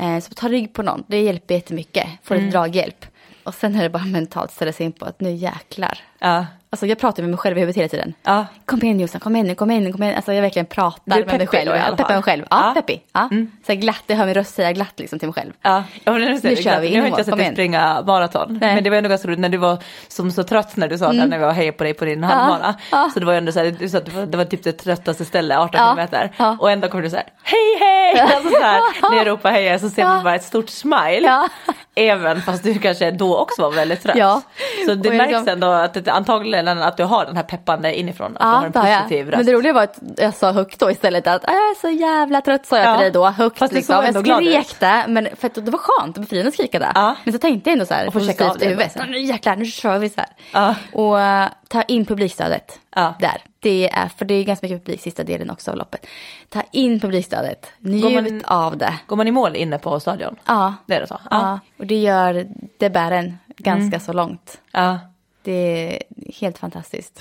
[0.00, 2.06] Eh, så ta rygg på någon, det hjälper jättemycket.
[2.22, 3.06] Få lite draghjälp.
[3.44, 5.98] Och sen är det bara mentalt ställa sig in på att nu jäklar.
[6.18, 6.46] Ja.
[6.72, 8.14] Alltså jag pratar med mig själv i huvudet hela tiden.
[8.22, 8.46] Ja.
[8.64, 10.16] Kom igen Jossan, kom igen, kom igen, kom igen.
[10.16, 11.70] Alltså jag verkligen pratar med mig själv.
[11.70, 12.44] då Jag peppar mig själv.
[12.50, 12.72] Ja, Ja.
[12.74, 13.02] peppig.
[13.12, 13.28] Ja.
[13.66, 15.52] Så här glatt, jag hör min röst säga glatt liksom till mig själv.
[15.62, 18.58] Ja, ja nu, Nu kör vi, nu har i inte jag sett dig springa maraton.
[18.60, 18.74] Nej.
[18.74, 21.12] Men det var ändå ganska roligt när du var som så trött när du sa
[21.12, 22.74] det när vi var hej på dig på din halvmara.
[22.90, 23.10] ja.
[23.14, 24.72] Så det var ändå så här, du sa att det var, det var typ det
[24.72, 26.32] tröttaste stället, 18 Ja, kilometer.
[26.36, 26.56] ja.
[26.60, 28.20] Och ändå kommer du så här, hej hej!
[28.20, 31.20] Alltså så här, när jag ropar hej så ser man bara ett stort smile.
[31.26, 31.48] Ja.
[31.94, 34.16] Även fast du kanske då också var väldigt trött.
[34.16, 34.42] Ja.
[34.86, 37.98] Så det jag märks liksom- ändå att det, antagligen att du har den här peppande
[37.98, 38.36] inifrån.
[38.36, 39.02] Att du har Ja, en det har jag.
[39.02, 39.46] positiv Men röst.
[39.46, 42.40] det roliga var att jag sa högt då istället att "Ah, jag är så jävla
[42.40, 42.94] trött sa jag Ja.
[42.94, 43.26] till dig då.
[43.26, 44.04] Högt Fast du liksom.
[44.04, 45.04] Jag skrek det.
[45.08, 46.92] Men för att det var skönt befriande att skrika det.
[46.94, 47.16] Ja.
[47.24, 48.06] Men så tänkte jag ändå så här.
[48.06, 48.96] Och positivt av det i huvudet.
[49.08, 50.30] Nu jäklar, nu kör vi så här.
[50.52, 50.74] Ja.
[50.92, 52.78] Och eh, ta in publikstödet.
[53.18, 53.42] Där.
[53.60, 56.06] Det är, för det är ganska mycket publik sista delen också av loppet.
[56.48, 57.72] Ta in publikstödet.
[57.78, 58.94] Njut man- av det.
[59.06, 60.36] Går man i mål inne på stadion?
[60.46, 60.74] Ja.
[60.86, 61.20] Det är det så?
[61.30, 61.60] Ja.
[61.78, 62.46] Och det gör,
[62.78, 64.00] det bär en ganska Mm.
[64.00, 64.58] så långt.
[64.72, 64.98] ja.
[65.44, 65.52] Det
[65.96, 66.02] är
[66.40, 67.20] helt fantastiskt.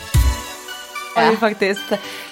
[1.16, 1.82] Jag är ju faktiskt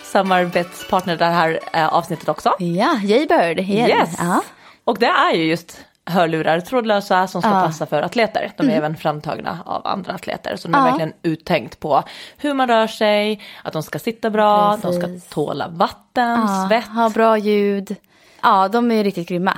[0.03, 2.53] samarbetspartner det här eh, avsnittet också.
[2.59, 3.59] Ja, Jaybird.
[3.59, 4.15] Yes!
[4.19, 4.41] Ja.
[4.83, 7.61] Och det är ju just hörlurar, trådlösa som ska Ja.
[7.65, 8.51] passa för atleter.
[8.57, 10.55] De är även framtagna av andra atleter.
[10.55, 10.85] Så de är Ja.
[10.85, 12.03] verkligen uttänkt på
[12.37, 15.23] hur man rör sig, att de ska sitta bra, de Precis.
[15.25, 16.85] ska tåla vatten, svett.
[16.87, 17.95] ha bra ljud.
[18.41, 19.57] Ja, de är riktigt grymma.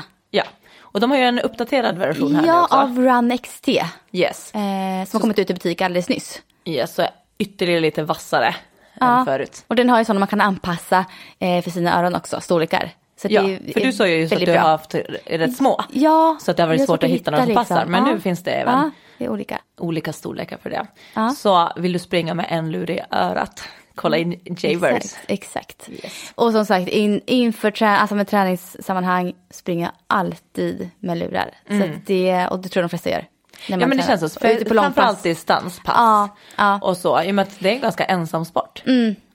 [0.91, 0.93] Ja.
[0.93, 2.75] Och de har ju en uppdaterad version här nu Ja, också.
[2.75, 3.67] av Run XT.
[4.11, 4.51] Yes.
[4.55, 4.59] Eh,
[5.05, 6.41] som har kommit ut i butik alldeles nyss.
[6.65, 6.95] yes.
[6.95, 8.55] Så ytterligare lite vassare
[9.01, 9.63] än förut.
[9.67, 11.05] Och den har ju sådana man kan anpassa
[11.39, 12.89] eh, för sina öron också, storlekar.
[13.21, 13.41] Så Ja,
[13.73, 14.59] för du sa ju just att du bra.
[14.61, 15.81] har haft rätt små.
[15.91, 17.85] Ja, Så att det har varit svårt att hitta några som passar.
[17.85, 19.59] Men nu finns det även Ja, det olika.
[19.77, 20.87] olika storlekar för det.
[21.13, 21.29] Ja.
[21.29, 23.63] Så vill du springa med en lur i örat,
[23.95, 25.17] kolla in Jaybirds.
[25.27, 25.89] Exakt.
[25.91, 26.33] exakt.
[26.35, 31.49] Och som sagt, in, inför trä, alltså med träningssammanhang springer jag alltid med lurar.
[31.67, 33.27] Så att det, och det tror jag de flesta gör.
[33.67, 34.17] Ja men det tränar.
[34.19, 35.95] känns så, För på för framförallt distanspass.
[35.97, 36.79] Ja, ja.
[36.81, 38.83] Och så, i och med att det är en ganska ensam sport.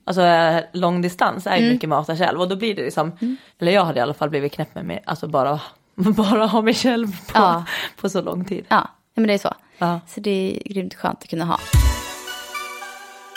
[0.03, 3.85] Alltså eh, långdistans är ju mycket mata själv och då blir det liksom, eller jag
[3.85, 5.59] hade i alla fall blivit knäpp med mig, alltså bara,
[5.95, 7.65] bara ha mig själv på, Ja.
[8.01, 8.65] på så lång tid.
[8.69, 8.75] Ja,
[9.13, 9.53] ja, men det är så.
[9.77, 9.99] Ja.
[10.07, 11.59] Så det är grymt skönt att kunna ha.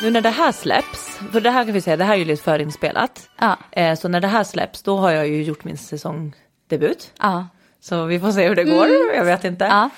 [0.02, 2.24] Nu när det här släpps, för det här kan vi säga, det här är ju
[2.24, 3.30] lite förinspelat.
[3.38, 3.56] Ja.
[3.70, 7.12] Eh, så när det här släpps då har jag ju gjort min säsongdebut.
[7.18, 7.48] Ja,
[7.80, 9.64] Så vi får se hur det går, jag vet inte.
[9.64, 9.90] Ja.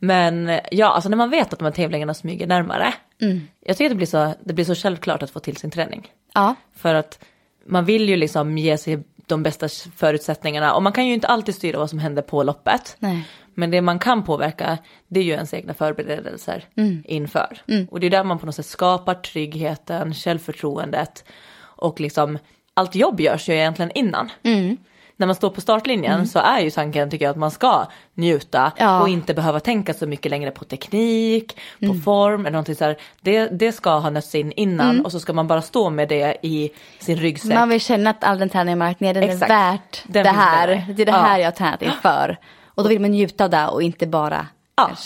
[0.00, 2.94] Men ja, alltså när man vet att de här tävlingarna smyger närmare.
[3.22, 3.40] Mm.
[3.60, 6.08] Jag tycker att det blir, så, det blir så självklart att få till sin träning.
[6.34, 7.24] ja, För att
[7.66, 11.54] man vill ju liksom ge sig de bästa förutsättningarna och man kan ju inte alltid
[11.54, 12.96] styra vad som händer på loppet.
[12.98, 13.28] Nej.
[13.54, 17.02] Men det man kan påverka det är ju ens egna förberedelser Mm.
[17.06, 17.62] inför.
[17.90, 21.24] Och det är där man på något sätt skapar tryggheten, självförtroendet
[21.62, 22.38] och liksom
[22.74, 24.30] allt jobb görs ju egentligen innan.
[24.42, 24.76] Mm.
[25.20, 28.72] När man står på startlinjen så är ju tanken tycker jag att man ska njuta
[28.76, 29.00] Ja.
[29.00, 32.02] och inte behöva tänka så mycket längre på teknik, på Mm.
[32.02, 32.96] form eller någonting så här.
[33.20, 36.36] Det, det ska ha nötts in innan och så ska man bara stå med det
[36.42, 37.54] i sin ryggsäck.
[37.54, 39.42] Man vill känna att all den träning man lagt ner, den Exakt.
[39.50, 40.66] är värt Den det här.
[40.96, 41.18] Det är det Ja.
[41.18, 42.36] här jag har tränat inför.
[42.66, 44.46] Och då vill man njuta av det och inte bara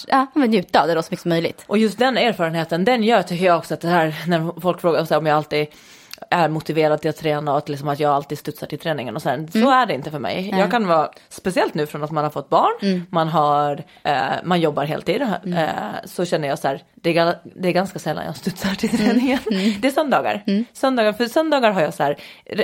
[0.08, 0.26] Ja.
[0.34, 1.64] men njuta av det då så mycket som möjligt.
[1.66, 5.18] Och just den erfarenheten, den gör tycker jag också att det här när folk frågar
[5.18, 5.66] om jag alltid
[6.34, 9.22] är motiverad till att träna och att, liksom att jag alltid studsar till träningen och
[9.22, 9.46] så här.
[9.52, 10.50] Så är det inte för mig.
[10.58, 14.60] Jag kan vara, speciellt nu från att man har fått barn, man, har, eh, man
[14.60, 15.68] jobbar heltid, eh,
[16.04, 19.38] så känner jag så här, det är, det är ganska sällan jag studsar till träningen.
[19.80, 20.42] Det är söndagar.
[20.72, 21.12] söndagar.
[21.12, 22.16] För söndagar har jag så här,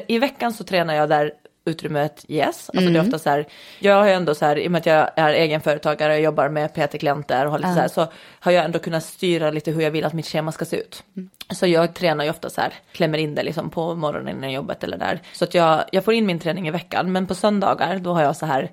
[0.08, 1.32] i veckan så tränar jag där
[1.64, 2.70] utrymmet yes.
[2.74, 3.46] Alltså det är ofta så här,
[3.78, 6.48] jag har ju ändå så här, i och med att jag är egenföretagare och jobbar
[6.48, 8.06] med PT-klienter och har lite så här, så
[8.40, 11.02] har jag ändå kunnat styra lite hur jag vill att mitt schema ska se ut.
[11.50, 14.84] Så jag tränar ju ofta så här, klämmer in det liksom på morgonen innan jobbet
[14.84, 15.20] eller där.
[15.32, 18.22] Så att jag, jag får in min träning i veckan, men på söndagar då har
[18.22, 18.70] jag så här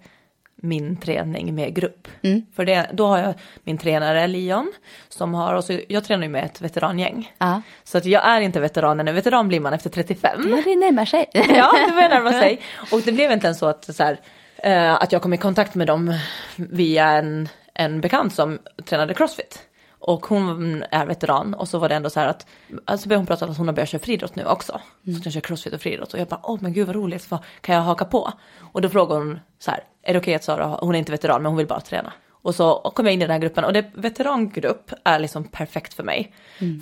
[0.62, 2.08] min träning med grupp.
[2.56, 4.74] För det, då har jag min tränare Leon
[5.10, 7.32] som har, och så, jag tränar ju med ett veterangäng.
[7.38, 7.62] Ja.
[7.84, 10.42] Så att jag är inte veteranen, en veteran blir man efter 35.
[10.42, 11.30] Men det närmar sig.
[11.34, 12.62] Ja, det börjar närma sig.
[12.92, 14.20] Och det blev inte ens så att, så här,
[14.58, 16.14] eh, att jag kom i kontakt med dem
[16.56, 19.67] via en, en bekant som tränade crossfit.
[20.00, 22.48] Och hon är veteran och så var det ändå så här att,
[22.86, 24.82] alltså började hon prata om att hon har börjat köra friidrott nu också.
[25.06, 27.40] Så hon kör crossfit och friidrott och jag bara, åh men gud vad roligt, vad
[27.62, 28.32] kan jag haka på?
[28.74, 31.42] Och då frågade hon så här, är det okej att Sara, hon är inte veteran
[31.42, 32.14] men hon vill bara träna.
[32.42, 35.94] Och så kom jag in i den här gruppen och det veterangrupp är liksom perfekt
[35.94, 36.34] för mig.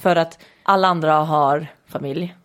[0.02, 2.36] För att alla andra har familj,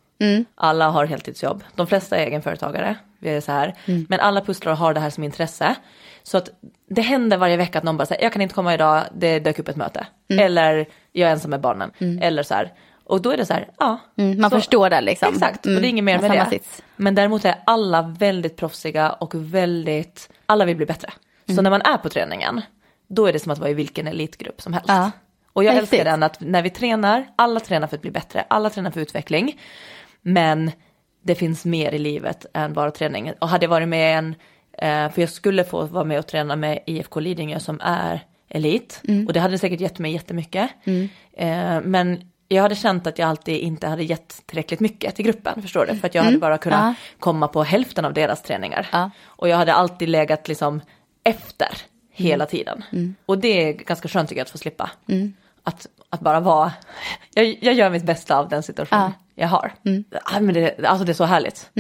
[0.55, 1.65] Alla har heltidsjobb.
[1.75, 2.97] De flesta är egenföretagare.
[3.19, 3.75] Vi är så här.
[4.09, 5.75] Men alla pusslar och har det här som intresse.
[6.23, 6.49] Så att
[6.89, 9.59] det händer varje vecka att någon bara säger jag kan inte komma idag, det dök
[9.59, 10.07] upp ett möte.
[10.29, 11.91] Eller jag är ensam med barnen.
[12.21, 12.73] Eller så här.
[13.05, 13.99] Och då är det så här, ja.
[14.19, 15.29] Mm, man så, förstår det liksom.
[15.35, 16.51] Exakt, och det är inget mer Mm, med det.
[16.51, 16.83] sits.
[16.97, 21.13] Men däremot är alla väldigt proffsiga och väldigt, alla vill bli bättre.
[21.49, 21.57] Mm.
[21.57, 22.61] Så när man är på träningen,
[23.09, 24.89] då är det som att vara i vilken elitgrupp som helst.
[24.89, 25.11] Ja.
[25.53, 25.93] Och jag Häftigt.
[25.93, 29.01] älskar den att när vi tränar, alla tränar för att bli bättre, alla tränar för
[29.01, 29.61] utveckling.
[30.23, 30.71] Men
[31.23, 33.33] det finns mer i livet än bara träning.
[33.39, 34.35] Och hade jag varit med en,
[34.79, 39.01] eh, för jag skulle få vara med och träna med IFK Lidingö som är elit.
[39.09, 39.27] Mm.
[39.27, 40.71] Och det hade säkert gett mig jättemycket.
[41.33, 45.63] Eh, men jag hade känt att jag alltid inte hade gett tillräckligt mycket till gruppen,
[45.63, 45.97] förstår du?
[45.97, 46.95] För att jag hade bara kunnat Mm.
[46.99, 47.17] Ja.
[47.19, 48.87] komma på hälften av deras träningar.
[48.93, 49.11] Ja.
[49.25, 50.81] Och jag hade alltid legat liksom
[51.25, 51.69] efter
[52.13, 52.51] hela Mm.
[52.51, 52.85] tiden.
[53.27, 54.91] Och det är ganska skönt tycker jag att få slippa.
[55.63, 56.73] Att, att bara vara,
[57.35, 58.99] jag, jag gör mitt bästa av den situation.
[58.99, 59.13] Mm.
[59.35, 59.73] jag har.
[59.83, 61.71] Ja, men det, alltså det är så härligt.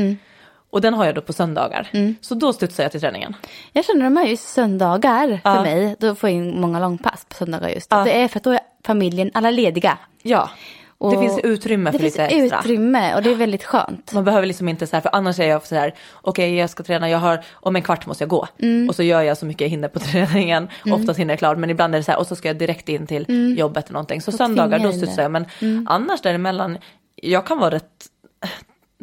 [0.70, 1.88] Och den har jag då på söndagar.
[1.92, 2.14] Mm.
[2.20, 3.36] Så då studsar jag till träningen.
[3.72, 5.62] Jag känner de här just söndagar för Ja.
[5.62, 5.96] mig.
[5.98, 7.86] Då får jag in många långpass på söndagar just.
[7.90, 8.04] Ja.
[8.04, 9.98] Det är för att då är familjen alla lediga.
[10.22, 10.50] Ja,
[10.98, 12.58] det Och finns utrymme Det för finns lite extra.
[12.58, 14.12] utrymme och det är väldigt skönt.
[14.12, 16.82] Man behöver liksom inte så här, för annars är jag så här, okej jag ska
[16.82, 18.46] träna, jag har, om en kvart måste jag gå.
[18.58, 18.88] Mm.
[18.88, 21.70] Och så gör jag så mycket jag hinner på träningen, oftast hinner jag klart, men
[21.70, 24.20] ibland är det så här, och så ska jag direkt in till jobbet eller någonting.
[24.22, 25.46] Så Och söndagar då studsar jag, men
[25.88, 26.78] annars däremellan,
[27.14, 28.06] jag kan vara rätt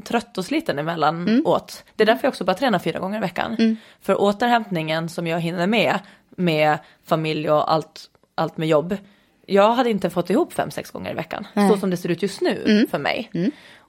[0.04, 1.84] trött och sliten emellanåt.
[1.96, 3.78] Det är därför jag också bara tränar fyra gånger i veckan.
[4.02, 8.98] För återhämtningen som jag hinner med, med familj och allt, allt med jobb,
[9.46, 11.48] jag hade inte fått ihop fem, sex gånger i veckan.
[11.70, 13.32] Så som det ser ut just nu för mig.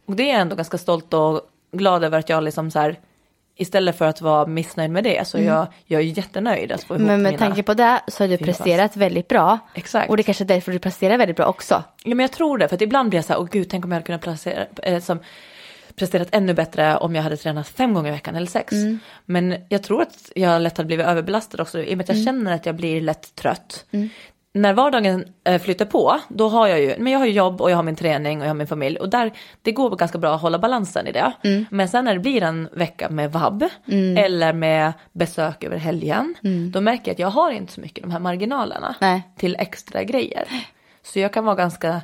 [0.06, 1.40] Och det är jag ändå ganska stolt och
[1.72, 2.98] glad över att jag liksom så här,
[3.56, 7.06] istället för att vara missnöjd med det så jag, jag är jättenöjd att få ihop
[7.06, 7.46] Men med mina...
[7.46, 8.58] tanke på det så har du Fina pass.
[8.58, 9.58] presterat väldigt bra.
[9.74, 10.10] Exakt.
[10.10, 11.82] Och det är kanske är därför du presterar väldigt bra också.
[12.04, 13.84] Ja men jag tror det, för att ibland blir jag så här, åh gud, tänk
[13.84, 15.18] om jag hade kunnat placera, eh, som,
[15.98, 18.74] presterat ännu bättre om jag hade tränat fem gånger i veckan eller sex.
[19.24, 22.24] Men jag tror att jag lätt hade blivit överbelastad också i och med att jag
[22.24, 23.84] känner att jag blir lätt trött.
[24.52, 27.76] När vardagen eh, flyter på, då har jag ju, men jag har jobb och jag
[27.76, 29.32] har min träning och jag har min familj och där,
[29.62, 31.32] det går ganska bra att hålla balansen i det.
[31.70, 33.64] Men sen när det blir en vecka med vab
[34.16, 36.34] eller med besök över helgen,
[36.72, 39.22] då märker jag att jag har inte så mycket de här marginalerna Nej.
[39.37, 40.48] till extra grejer.
[41.02, 42.00] Så jag kan vara ganska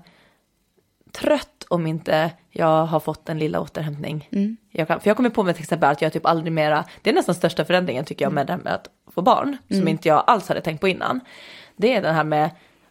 [1.13, 4.29] trött om inte jag har fått en lilla återhämtning.
[4.71, 7.11] Jag kan, för jag kommer på mig till exempel att jag typ aldrig mera, det
[7.11, 10.09] är nästan största förändringen tycker jag med det här med att få barn, som inte
[10.09, 11.21] jag alls hade tänkt på innan.
[11.77, 12.51] Det är den här med,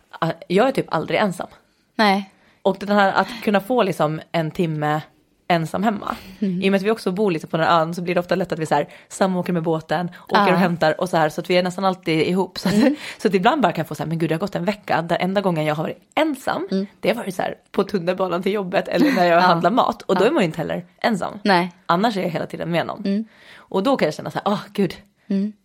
[0.10, 1.48] att jag är typ aldrig ensam.
[1.96, 2.30] Nej.
[2.62, 5.02] Och den här att kunna få liksom en timme
[5.54, 6.16] ensam hemma.
[6.39, 8.20] I och med att vi också bor lite på den här ön så blir det
[8.20, 10.54] ofta lätt att vi så här samåker med båten, åker Ja.
[10.54, 12.58] och hämtar och så här så att vi är nästan alltid ihop.
[12.60, 12.76] Så att,
[13.22, 14.66] så att ibland bara kan jag få så här, men gud det har gått en
[14.66, 16.68] vecka där enda gången jag har varit ensam,
[17.00, 20.16] det har varit så här på tunnelbanan till jobbet eller när jag handlar mat och
[20.16, 21.39] då är man ju inte heller ensam.
[21.44, 21.72] Nej.
[21.86, 23.26] Annars är jag hela tiden med någon.
[23.56, 24.94] Och då kan jag känna så här, åh gud,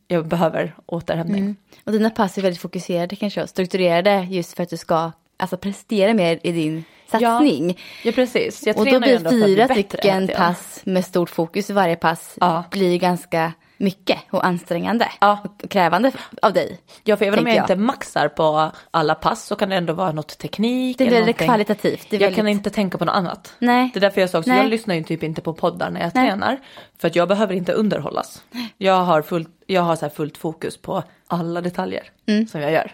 [0.08, 1.56] jag behöver återhämtning.
[1.84, 5.56] Och dina pass är väldigt fokuserade kanske och strukturerade just för att du ska alltså,
[5.56, 7.78] prestera mer i din satsning.
[8.04, 12.34] Ja precis, jag och då blir fyra stycken pass med stort fokus i varje pass
[12.40, 12.64] Ja.
[12.70, 15.38] blir ganska mycket och ansträngande Ja.
[15.44, 16.78] och krävande av dig.
[17.04, 19.92] Ja, för även om jag, tänker inte maxar på alla pass så kan det ändå
[19.92, 20.98] vara något teknik.
[20.98, 22.06] Det är eller kvalitativt.
[22.10, 22.36] Det jag väldigt...
[22.36, 23.54] kan inte tänka på något annat.
[23.58, 23.90] Nej.
[23.92, 24.60] Det är därför jag sa också, Nej.
[24.60, 26.28] jag lyssnar ju typ inte på poddar när jag Nej.
[26.28, 26.58] tränar.
[26.98, 28.42] För att jag behöver inte underhållas.
[28.78, 32.46] Jag har, fullt, jag har så fullt fokus på alla detaljer Mm.
[32.46, 32.92] som jag gör.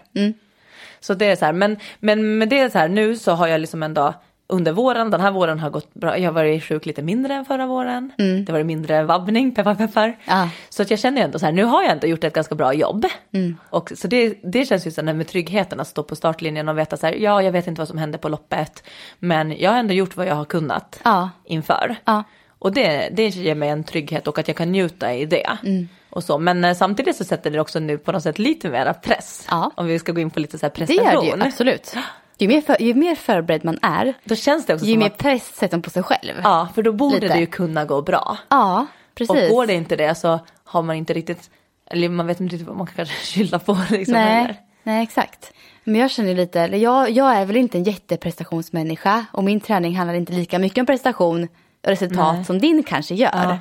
[1.05, 3.61] Så det är så här, men, men med det så här, nu så har jag
[3.61, 4.13] liksom ändå
[4.47, 6.17] under våren, den här våren har gått bra.
[6.17, 8.11] Jag har varit sjuk lite mindre än förra våren.
[8.17, 10.03] Det har varit mindre vabbning, peppar peppar.
[10.03, 10.17] Mm.
[10.25, 10.49] Ja.
[10.69, 12.55] Så att jag känner ju ändå så här, nu har jag ändå gjort ett ganska
[12.55, 13.05] bra jobb.
[13.33, 13.57] Mm.
[13.69, 16.77] Och så det, det känns ju så här med tryggheten att stå på startlinjen och
[16.77, 18.83] veta så här, ja jag vet inte vad som händer på loppet.
[19.19, 21.29] Men jag har ändå gjort vad jag har kunnat Ja.
[21.45, 21.95] inför.
[22.05, 22.23] Ja.
[22.59, 25.57] Och det, det ger mig en trygghet och att jag kan njuta i det.
[25.63, 25.87] Mm.
[26.15, 26.37] Och så.
[26.37, 29.47] Men eh, samtidigt så sätter det också nu på något sätt lite mera press.
[29.49, 29.71] Ja.
[29.75, 31.05] Om vi ska gå in på lite så här Det prestation.
[31.13, 31.95] gör det ju, absolut.
[32.37, 35.17] Ju mer, för, ju mer förberedd man är, Då känns det också ju mer att,
[35.17, 36.33] press sätter man på sig själv.
[36.43, 37.33] ja för då borde Lite.
[37.33, 38.37] det ju kunna gå bra.
[38.49, 39.29] Ja, precis.
[39.43, 41.49] Och går det inte det så har man inte riktigt,
[41.91, 44.55] eller man vet inte riktigt vad man kan skylla på liksom nej, heller.
[44.83, 45.53] nej, exakt.
[45.83, 50.13] Men jag känner lite, jag, jag är väl inte en jätteprestationsmänniska och min träning handlar
[50.15, 51.43] inte lika mycket om prestation
[51.83, 52.45] och resultat Nej.
[52.45, 53.29] som din kanske gör.
[53.33, 53.57] Ja.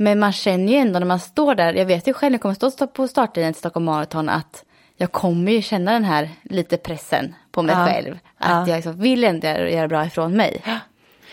[0.00, 2.42] Men man känner ju ändå när man står där, jag vet ju själv när jag
[2.58, 4.64] kommer stå på startlinjen till Stockholm Marathon att
[4.96, 7.86] jag kommer ju känna den här lite pressen på mig Ja.
[7.86, 8.18] själv.
[8.38, 8.68] Att Ja.
[8.68, 10.62] jag liksom vill ändå göra bra ifrån mig.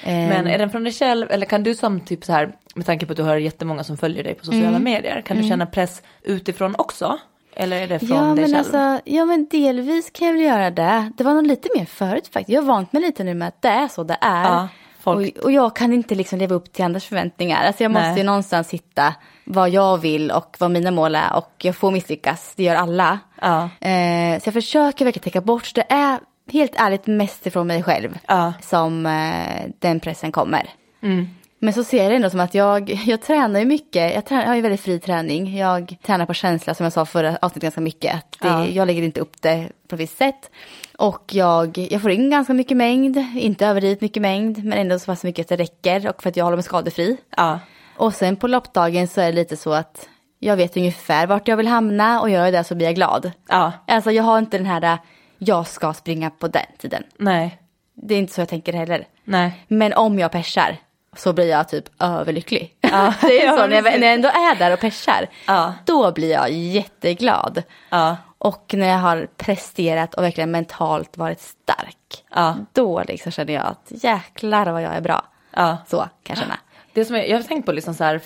[0.04, 2.86] Ehm, Men är den från dig själv eller kan du som typ så här, med
[2.86, 4.84] tanke på att du har jättemånga som följer dig på sociala Mm.
[4.84, 7.18] medier, kan du känna press utifrån också?
[7.58, 8.58] Eller är det från Ja dig men, själv?
[8.58, 11.12] alltså, ja men delvis kan jag väl göra det.
[11.18, 12.50] Det var nog lite mer förut faktiskt.
[12.50, 14.44] Jag har vant mig lite nu med att det är så det är.
[14.44, 14.68] Ja,
[15.06, 15.38] Folk...
[15.38, 17.64] Och, och jag kan inte liksom leva upp till andras förväntningar.
[17.68, 18.18] Alltså jag måste Nej.
[18.18, 22.54] ju någonstans hitta vad jag vill och vad mina mål är och jag får misslyckas,
[22.56, 23.20] det gör alla.
[23.42, 23.64] Ja.
[23.64, 26.20] Eh, så jag försöker verkligen tänka bort, det är
[26.52, 28.54] helt ärligt mest ifrån mig själv Ja.
[28.62, 30.70] som eh, den pressen kommer.
[31.02, 31.28] Mm.
[31.60, 34.42] Men så ser jag det ändå som att jag, jag tränar ju mycket, jag, tränar,
[34.44, 35.58] jag har ju väldigt fri träning.
[35.58, 38.16] Jag tränar på känsla som jag sa förra avsnittet ganska mycket.
[38.16, 38.66] Att det, Ja.
[38.68, 40.50] Jag lägger inte upp det på ett visst sätt.
[40.98, 45.06] Och jag, jag får in ganska mycket mängd, inte överdrivet mycket mängd, men ändå så
[45.06, 47.18] pass mycket att det räcker och för att jag håller mig skadefri.
[47.38, 47.60] Ja.
[47.98, 51.58] Och sen på loppdagen så är det lite så att jag vet ungefär vart jag
[51.58, 53.32] vill hamna och gör jag det så blir jag glad.
[53.50, 53.72] Ja.
[53.88, 54.98] Alltså jag har inte den här,
[55.38, 57.04] jag ska springa på den tiden.
[57.18, 57.58] Nej.
[57.94, 59.08] Det är inte så jag tänker heller.
[59.24, 59.66] Nej.
[59.68, 60.78] Men om jag persar
[61.18, 62.74] så blir jag typ överlycklig.
[62.82, 63.14] Ja.
[63.22, 64.00] det är så, när jag, precis.
[64.00, 65.74] när jag ändå är där och persar, Ja.
[65.86, 67.64] då blir jag jätteglad.
[67.90, 68.18] Ja.
[68.38, 71.98] Och när jag har presterat och verkligen mentalt varit stark,
[72.36, 72.56] Ja.
[72.74, 75.26] då liksom känner jag att jäklar vad jag är bra.
[75.52, 75.78] Ja.
[75.88, 76.58] Så kan jag känna.
[76.94, 78.22] Det som jag, jag har tänkt på liksom så här,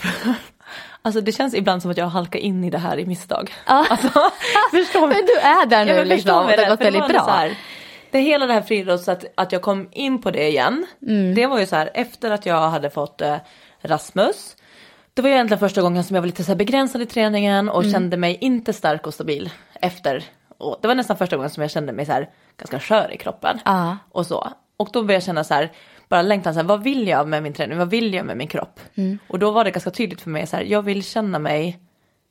[1.01, 3.53] alltså det känns ibland som att jag halkar in i det här i misstag.
[3.67, 3.85] Ja.
[3.89, 4.07] Alltså,
[4.71, 7.25] förstår Men du är där nu liksom, förstår och det har gått väldigt bra.
[7.29, 7.57] Här,
[8.11, 10.85] det hela det här friidrotts, att, att jag kom in på det igen.
[11.07, 11.35] Mm.
[11.35, 13.35] Det var ju så här efter att jag hade fått eh,
[13.81, 14.55] Rasmus.
[15.13, 17.69] Det var ju egentligen första gången som jag var lite så här begränsad i träningen
[17.69, 17.91] och Mm.
[17.93, 19.49] kände mig inte stark och stabil
[19.81, 20.23] efter.
[20.57, 23.17] Och det var nästan första gången som jag kände mig så här ganska skör i
[23.17, 23.59] kroppen.
[23.65, 23.97] Ja.
[24.11, 24.47] Och så.
[24.77, 25.71] Och då började jag känna så här,
[26.09, 28.47] bara längtan så här, vad vill jag med min träning, vad vill jag med min
[28.47, 28.79] kropp?
[28.95, 29.19] Mm.
[29.27, 31.79] Och då var det ganska tydligt för mig så här, jag vill känna mig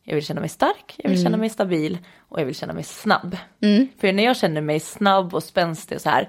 [0.04, 2.82] jag vill känna mig stark, jag vill känna mig stabil och jag vill känna mig
[2.84, 3.36] snabb.
[4.00, 6.28] För när jag känner mig snabb och spänstig och så här,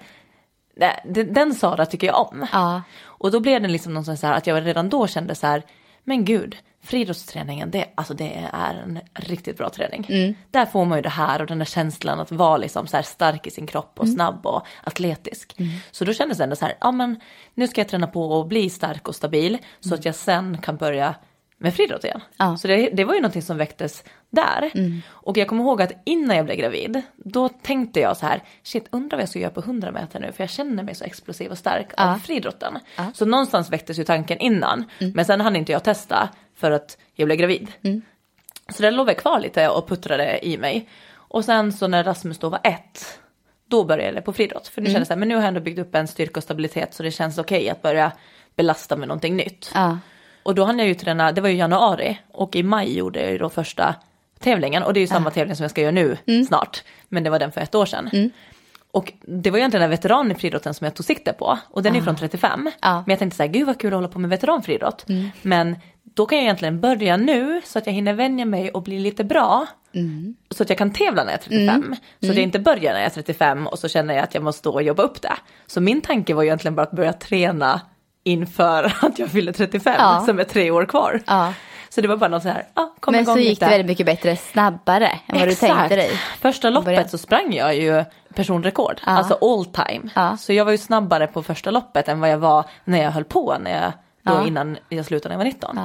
[1.06, 2.48] det- den Sara tycker jag om.
[2.52, 2.82] Ja.
[3.04, 5.64] Och då blev det liksom någonstans så här att jag redan då kände så här,
[6.04, 10.36] men gud, friidrottsträningen, det, alltså det är en riktigt bra träning.
[10.52, 13.04] Där får man ju det här och den där känslan att vara liksom så här
[13.04, 15.56] stark i sin kropp och snabb och atletisk.
[15.92, 17.20] Så då kändes det ändå så här, ja men
[17.54, 20.78] nu ska jag träna på att bli stark och stabil så att jag sen kan
[20.78, 21.16] börja
[21.62, 22.22] med friidrott igen.
[22.38, 22.58] Ja.
[22.58, 24.72] Så det, det var ju någonting som väcktes där.
[25.10, 28.88] Och jag kommer ihåg att innan jag blev gravid, då tänkte jag så här, shit
[28.92, 31.52] undrar vad jag ska göra på 100 meter nu, för jag känner mig så explosiv
[31.52, 32.80] och stark av friidrotten.
[33.14, 37.26] Så någonstans väcktes ju tanken innan, men sen hann inte jag testa för att jag
[37.28, 37.68] blev gravid.
[38.76, 40.90] Så det låg väl kvar lite och puttrade i mig.
[41.14, 43.20] Och sen så när Rasmus då var ett,
[43.68, 44.68] då började jag på friidrott.
[44.68, 46.40] För nu kände jag så här, men nu har jag ändå byggt upp en styrka
[46.40, 48.12] och stabilitet så det känns okej att börja
[48.56, 49.72] belasta med någonting nytt.
[49.74, 49.98] Ja.
[50.44, 53.32] Och då hann jag ju träna, det var ju januari och i maj gjorde jag
[53.32, 53.96] ju då första
[54.40, 56.44] tävlingen och det är ju samma tävling som jag ska göra nu Mm.
[56.46, 56.84] snart.
[57.10, 58.32] Men det var den för ett år sedan.
[58.92, 61.84] Och det var ju egentligen den veteran i friidrotten som jag tog sikte på och
[61.84, 62.72] den är från 35.
[62.82, 62.90] Ja.
[62.90, 63.04] Mm.
[63.06, 65.06] Men jag tänkte så här, gud vad kul att hålla på med veteranfriidrott.
[65.42, 65.76] Men
[66.20, 69.24] då kan jag egentligen börja nu så att jag hinner vänja mig och bli lite
[69.24, 69.66] bra.
[69.96, 70.36] Mm.
[70.52, 71.96] Så att jag kan tävla när jag är 35.
[72.22, 74.70] Så det inte börjar när jag är 35 och så känner jag att jag måste
[74.70, 75.34] då jobba upp det.
[75.68, 77.82] Så min tanke var egentligen bara att börja träna
[78.24, 80.24] inför att jag fyller 35 Ja.
[80.26, 81.22] som är tre år kvar.
[81.28, 81.54] Ja.
[81.90, 83.66] Så det var bara något så här, ja, kom Men igång så gick lite.
[83.66, 86.12] det väldigt mycket bättre, snabbare än vad du tänkte dig.
[86.42, 88.04] Första loppet så sprang jag ju
[88.34, 89.12] personrekord, Ja.
[89.12, 90.10] alltså all time.
[90.16, 90.38] Ja.
[90.38, 93.24] Så jag var ju snabbare på första loppet än vad jag var när jag höll
[93.24, 93.92] på när jag,
[94.24, 95.80] då innan jag slutade när jag var 19.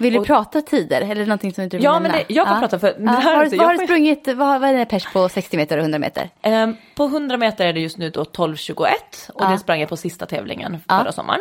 [0.00, 0.04] Ja.
[0.04, 2.60] Vill du Och- prata tider eller någonting som du vill Ja, men det- jag kan
[2.60, 4.84] prata för- det här Har, också, vad jag har du sprungit, vad, vad är det
[4.84, 6.28] pers på 60 meter och 100 meter?
[6.42, 9.48] Ehm, på 100 meter är det just nu då 12.21 och Ja.
[9.50, 10.98] det sprang jag på sista tävlingen Ja.
[10.98, 11.40] förra sommaren.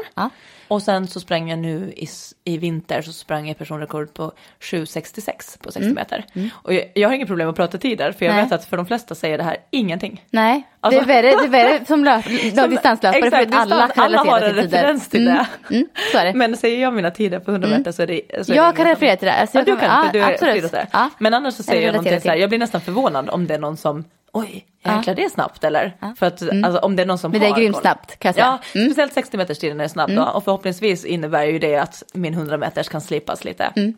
[0.69, 2.08] Och sen så sprang jag nu i,
[2.43, 6.25] i vinter så sprang jag personrekord på 7.66 på 60 meter.
[6.51, 8.41] Och jag, jag har inget problem att prata tider för jag Mm.
[8.43, 8.49] Nej.
[8.49, 10.23] vet att för de flesta säger det här ingenting.
[10.32, 12.25] Nej, Alltså- det, är värre, det är värre som löp,
[12.69, 15.75] distanslöpare för att alla kan alla har en till referens till Mm, det.
[15.75, 16.34] Mm, det.
[16.34, 18.75] Men säger jag mina tider på 100 meter så är det, så är det jag
[18.75, 19.34] kan referera till det.
[19.34, 20.73] Alltså, Ja, jag du kan- ja, du är absolut.
[20.91, 21.10] Ja.
[21.17, 23.60] Men annars så säger jag någonting så här, jag blir nästan förvånad om det är
[23.60, 24.03] någon som,
[24.34, 25.98] oj, jäklar det är snabbt eller?
[26.15, 27.82] För att alltså, om det är någon som Men det är grymt koll.
[27.82, 28.46] snabbt, kan jag säga.
[28.46, 28.60] Mm.
[28.74, 32.34] Ja, speciellt 60 meters tiden är snabb då och förhoppningsvis innebär ju det att min
[32.34, 33.74] 100 meters kan slipas lite.
[33.76, 33.94] Mm.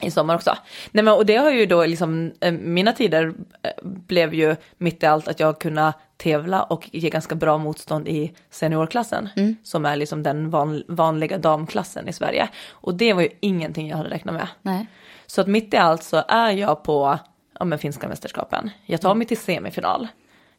[0.00, 0.56] I sommar också.
[0.90, 5.02] Nej, men, och det har ju då liksom, eh, mina tider eh, blev ju mitt
[5.02, 9.28] i allt att jag kunna tävla och ge ganska bra motstånd i seniorklassen.
[9.36, 9.56] Mm.
[9.62, 12.48] Som är liksom den van, vanliga damklassen i Sverige.
[12.70, 14.48] Och det var ju ingenting jag hade räknat med.
[14.62, 14.86] Nej.
[15.26, 17.18] Så att mitt i allt så är jag på
[17.58, 18.70] ja, men finska mästerskapen.
[18.86, 20.08] Jag tar mig till semifinal.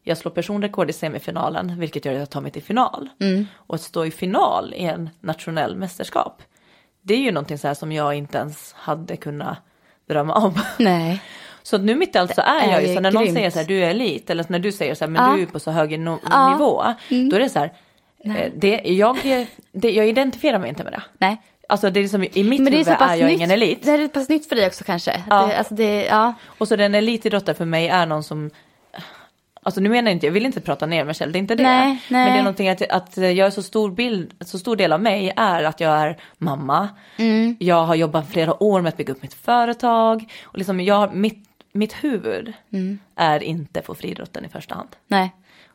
[0.02, 3.08] Jag slår personrekord i semifinalen, vilket gör att jag tar mig till final.
[3.54, 6.42] Och att stå i final i en nationell mästerskap,
[7.02, 9.58] det är ju någonting så här som jag inte ens hade kunnat
[10.08, 10.54] drömma om.
[10.78, 11.22] Nej.
[11.62, 13.58] Så nu mitt i allt så är är jag ju så när någon säger så
[13.58, 15.36] här, du är elit, eller när du säger så här, men Ja.
[15.36, 16.18] du är på så hög no-.
[16.32, 16.52] Mm.
[16.52, 16.84] nivå,
[17.30, 17.72] då är det så här,
[18.24, 19.16] eh, det, jag,
[19.72, 21.02] det, jag identifierar mig inte med det.
[21.18, 21.42] Nej.
[21.70, 23.36] Alltså det är liksom, i mitt Men är huvud är, pass jag nytt.
[23.36, 23.82] ingen elit.
[23.82, 25.22] Det är så pass nytt för dig också kanske.
[25.30, 25.46] Ja.
[25.46, 26.34] Det, alltså det, ja.
[26.46, 28.50] Och så den elitidrottare för mig är någon som,
[29.62, 31.54] Alltså nu menar jag inte, jag vill inte prata ner mig själv, det är inte
[31.54, 31.62] det.
[31.62, 32.32] Nej, Men nej.
[32.32, 35.32] det är någonting att, att jag är så stor bild, så stor del av mig
[35.36, 36.88] är att jag är mamma.
[37.16, 37.56] Mm.
[37.60, 40.32] Jag har jobbat flera år med att bygga upp mitt företag.
[40.44, 42.98] Och liksom jag, mitt, mitt huvud Mm.
[43.16, 44.88] är inte på friidrotten i första hand.
[45.06, 45.32] Nej.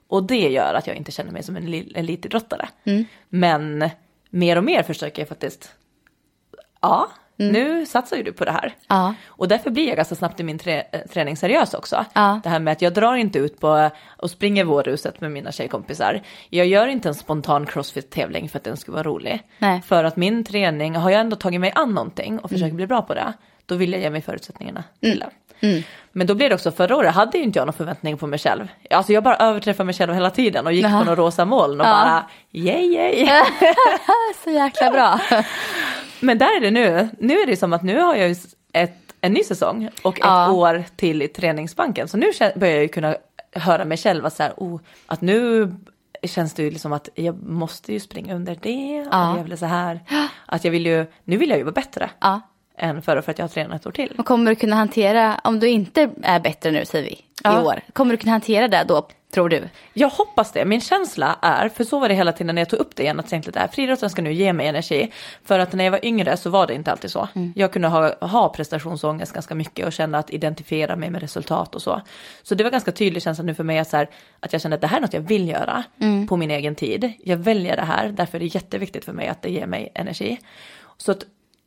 [0.07, 2.67] Och det gör att jag inte känner mig som en li- elitidrottare.
[2.83, 3.05] Mm.
[3.29, 3.89] Men
[4.29, 5.71] mer och mer försöker jag faktiskt,
[6.84, 7.07] ja,
[7.39, 7.53] Mm.
[7.53, 8.75] nu satsar ju du på det här.
[8.88, 9.13] Ja.
[9.27, 12.05] Och därför blir jag ganska snabbt i min trä- eh, träning seriös också.
[12.13, 12.39] Ja.
[12.43, 16.21] Det här med att jag drar inte ut på och springer vårruset med mina tjejkompisar.
[16.49, 19.41] Jag gör inte en spontan crossfit-tävling för att den ska vara rolig.
[19.57, 19.81] Nej.
[19.81, 23.01] För att min träning, har jag ändå tagit mig an någonting och försöker bli bra
[23.01, 23.34] på det,
[23.65, 25.19] då vill jag ge mig förutsättningarna till
[25.59, 25.84] det.
[26.11, 28.39] Men då blev det också förra året hade ju inte jag någon förväntning på mig
[28.39, 28.67] själv.
[28.89, 30.99] Alltså jag bara överträffade mig själv hela tiden och gick Jaha.
[30.99, 31.91] på några rosa moln och Ja.
[31.91, 33.27] bara yay yay.
[34.43, 35.19] Så jäkla bra.
[36.24, 37.09] Men där är det nu.
[37.19, 38.36] Nu är det som att nu har jag ju
[38.74, 40.51] ett, en ny säsong och ett Ja.
[40.51, 42.07] år till i träningsbanken.
[42.07, 43.15] Så nu börjar jag ju kunna
[43.51, 45.71] höra mig själv att, så här, oh, att nu
[46.24, 49.05] känns det ju liksom att jag måste ju springa under det.
[49.11, 49.32] Ja.
[49.34, 49.99] Och jag vill så här.
[50.45, 52.41] Att jag vill ju, nu vill jag ju vara bättre Ja.
[52.78, 54.13] än förra för att jag har tränat ett år till.
[54.17, 57.61] Och kommer du kunna hantera, om du inte är bättre nu säger vi, Ja.
[57.61, 57.81] i år.
[57.93, 59.69] Kommer du kunna hantera det då, tror du?
[59.93, 60.65] Jag hoppas det.
[60.65, 63.19] Min känsla är, för så var det hela tiden när jag tog upp det igen,
[63.19, 65.11] att tänkte att friidrotten ska nu ge mig energi.
[65.43, 67.27] För att när jag var yngre så var det inte alltid så.
[67.55, 71.81] Jag kunde ha, ha prestationsångest ganska mycket och känna att identifiera mig med resultat och
[71.81, 72.01] så.
[72.43, 74.75] Så det var ganska tydlig känsla nu för mig att, så här, att jag kände
[74.75, 75.83] att det här är något jag vill göra
[76.29, 77.13] på min egen tid.
[77.23, 80.39] Jag väljer det här, därför är det jätteviktigt för mig att det ger mig energi.
[80.97, 81.25] Så att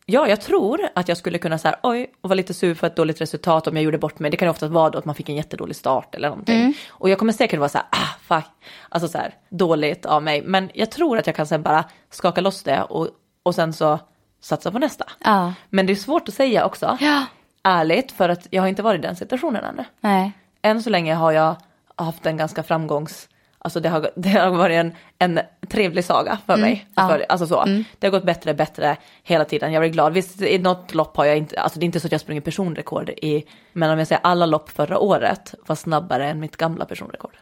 [0.08, 2.96] Ja, jag tror att jag skulle kunna säga oj, och vara lite sur för ett
[2.96, 4.30] dåligt resultat om jag gjorde bort mig.
[4.30, 6.74] Det kan ju ofta vara då att man fick en jättedålig start eller någonting.
[6.88, 8.50] Och jag kommer säkert vara så här, ah, fuck,
[8.88, 10.42] alltså så här, dåligt av mig.
[10.42, 13.08] Men jag tror att jag kan sen bara skaka loss det och,
[13.42, 13.98] och sen så
[14.40, 15.04] satsa på nästa.
[15.24, 15.52] Ja.
[15.70, 17.24] Men det är svårt att säga också, Ja.
[17.62, 19.84] ärligt, för att jag har inte varit i den situationen ännu.
[20.00, 20.32] Nej.
[20.62, 21.56] Än så länge har jag
[21.96, 23.28] haft en ganska framgångs...
[23.66, 26.86] Alltså det har, det har varit en, en trevlig saga för mig.
[26.94, 27.18] ja.
[27.28, 27.64] Alltså så.
[27.98, 29.72] Det har gått bättre och bättre hela tiden.
[29.72, 30.12] Jag var glad.
[30.12, 32.44] Visst, i något lopp har jag inte, alltså det är inte så att jag sprungit
[32.44, 36.84] personrekord i, men om jag säger alla lopp förra året var snabbare än mitt gamla
[36.84, 37.36] personrekord.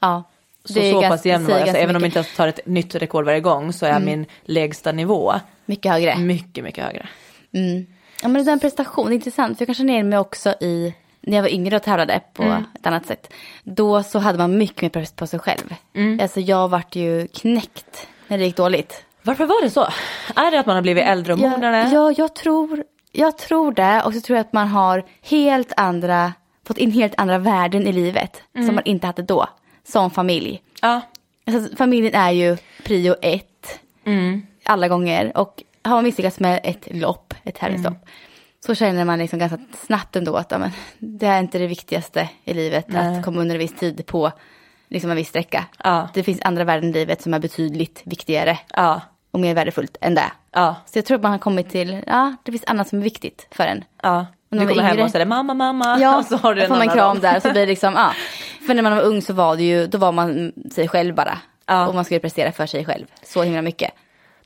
[0.00, 0.22] Ja.
[0.64, 1.68] Så, Det är så ganska- pass jämn var jag.
[1.68, 2.10] Så även om jag.
[2.12, 2.18] Mm.
[2.18, 5.32] inte tar ett nytt rekord varje gång så är min lägsta nivå
[5.66, 6.18] Mycket högre.
[6.18, 7.06] mycket, mycket högre.
[7.54, 7.86] Mm.
[8.22, 9.58] Ja, men det där med prestation, är intressant.
[9.58, 12.42] För jag kan känna igen mig också i, när jag var yngre och tävlade på
[12.74, 13.32] ett annat sätt.
[13.64, 15.74] Då så hade man mycket mer press på sig själv.
[16.20, 19.04] Alltså jag vart ju knäckt när det gick dåligt.
[19.22, 19.88] Varför var det så?
[20.36, 21.76] Är det att man har blivit äldre och mognare?
[21.76, 24.02] Ja, ja jag, tror, jag tror det.
[24.04, 26.32] Och så tror jag att man har helt andra,
[26.66, 28.42] fått in helt andra värden i livet.
[28.52, 29.46] Som man inte hade då.
[29.84, 30.62] Som familj.
[30.80, 31.00] ja.
[31.46, 33.80] Alltså, familjen är ju prio ett.
[34.04, 34.42] Mm.
[34.64, 35.36] Alla gånger.
[35.36, 37.94] Och har man misslyckats med ett lopp, ett tävlingslopp.
[37.94, 38.08] Mm.
[38.66, 42.28] Så känner man liksom ganska snabbt ändå att ja, men, det är inte det viktigaste
[42.44, 42.84] i livet.
[42.88, 43.18] Nej.
[43.18, 44.32] Att komma under en viss tid på
[44.88, 45.64] liksom en viss sträcka.
[45.84, 46.08] Ja.
[46.14, 49.00] Det finns andra värden i livet som är betydligt viktigare Ja.
[49.30, 50.32] och mer värdefullt än det.
[50.52, 50.76] Ja.
[50.86, 53.46] Så jag tror att man har kommit till, ja, det finns annat som är viktigt
[53.50, 53.84] för en.
[54.02, 54.26] Ja.
[54.50, 55.98] Och när Du kommer hem yngre- och säger mamma, mamma.
[56.00, 57.20] Ja, och så har du en får man kram roll.
[57.20, 57.40] där.
[57.40, 58.12] Så blir det liksom, ja.
[58.66, 61.38] För när man var ung så var det ju, då var man sig själv bara.
[61.66, 61.86] Ja.
[61.86, 63.06] Och man skulle prestera för sig själv.
[63.22, 63.90] Så himla mycket.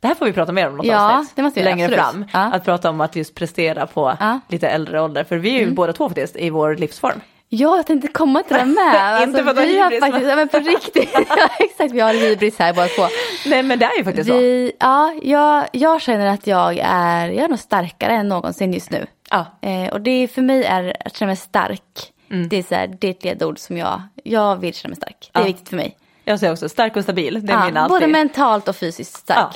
[0.00, 1.36] Det här får vi prata mer om något Ja, avsnitt.
[1.36, 2.04] det måste vi Längre absolut.
[2.04, 2.24] fram.
[2.32, 2.56] Ja.
[2.56, 4.26] Att prata om att just prestera på Ja.
[4.26, 4.40] Mm.
[4.48, 5.24] lite äldre ålder.
[5.24, 7.20] För vi är ju båda två faktiskt i vår livsform.
[7.48, 9.22] Ja, jag tänkte komma till det med.
[9.28, 11.10] Inte för att ha vi har hybris, faktiskt, men på riktigt.
[11.28, 13.02] ja, exakt, vi har hybris här båda två.
[13.46, 14.36] Nej men det är ju faktiskt så.
[14.36, 18.90] Vi, ja, jag, jag känner att jag är, jag är nog starkare än någonsin just
[18.90, 19.06] nu.
[19.30, 19.46] Ja.
[19.62, 22.12] Eh, och det för mig är att känna mig stark.
[22.30, 22.48] Mm.
[22.48, 25.30] Det är så här, det är ett ledord som jag, jag vill känna mig stark.
[25.32, 25.46] Det är Ja.
[25.46, 25.96] viktigt för mig.
[26.24, 27.46] Jag säger också stark och stabil.
[27.46, 27.88] Det är Ja, alltid.
[27.88, 29.38] både mentalt och fysiskt stark.
[29.38, 29.52] Ja.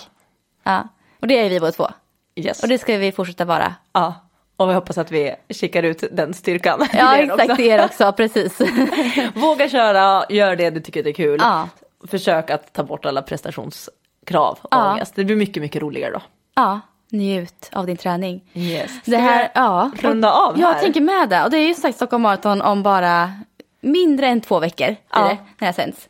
[0.63, 0.89] Ja.
[1.21, 1.89] Och det är vi båda två.
[2.37, 2.63] Yes.
[2.63, 3.75] Och det ska vi fortsätta vara.
[3.93, 4.15] Ja.
[4.57, 6.87] Och vi hoppas att vi kikar ut den styrkan.
[6.93, 8.61] Ja, exakt det är också, precis.
[9.35, 11.39] Våga köra, gör det du tycker det är kul.
[11.43, 11.69] Ja.
[12.09, 14.93] Försök att ta bort alla prestationskrav och Ja.
[14.93, 15.13] ångest.
[15.15, 16.21] Det blir mycket, mycket roligare då.
[16.55, 16.81] ja,
[17.11, 18.51] njut av din träning.
[18.55, 18.91] Yes.
[19.05, 19.91] Det här, ja.
[20.01, 20.81] runda av Jag här?
[20.81, 21.45] tänker med det.
[21.45, 23.33] Och det är ju sagt Stockholm Marathon om bara
[23.81, 24.97] mindre än två veckor.
[25.13, 25.19] Ja.
[25.29, 26.09] det, när det sänds.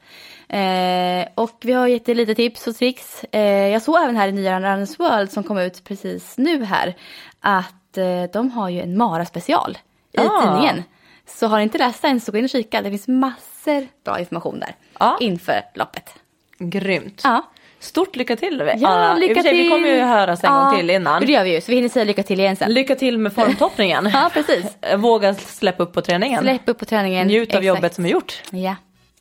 [0.52, 3.24] Eh, och vi har gett er lite tips och tricks.
[3.32, 6.94] Eh, jag såg även här i nya Runners World som kom ut precis nu här.
[7.40, 9.78] Att eh, de har ju en Mara special
[10.12, 10.42] i Ah.
[10.42, 10.82] tidningen.
[11.26, 12.82] Så har ni inte läst den så gå in och kika.
[12.82, 14.74] Det finns massor bra information där.
[14.98, 15.16] Ja.
[15.20, 16.10] Inför loppet.
[16.58, 17.20] Grymt.
[17.24, 17.42] Ja.
[17.78, 19.62] Stort lycka till Ja, lycka sig, till.
[19.62, 21.26] Vi kommer ju höras en Ja, gång till innan.
[21.26, 22.72] Det gör vi ju, så vi hinner säga lycka till igen sen.
[22.74, 24.10] Lycka till med formtoppningen.
[24.12, 24.66] Ja, precis.
[24.96, 26.42] Våga släppa upp på träningen.
[26.42, 27.26] Släpp upp på träningen.
[27.26, 27.64] Njut av Exakt.
[27.64, 28.42] jobbet som är gjort.
[28.50, 28.76] Ja.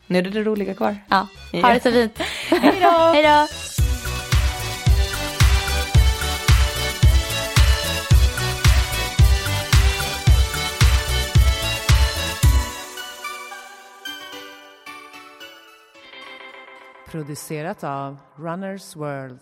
[0.10, 0.96] Nu är det det roliga kvar.
[1.10, 1.62] Ja, Ja.
[1.62, 2.18] ha det så fint.
[2.50, 2.90] Hej då!
[3.14, 3.48] Hej då!
[17.12, 19.40] Producerat av Runners World.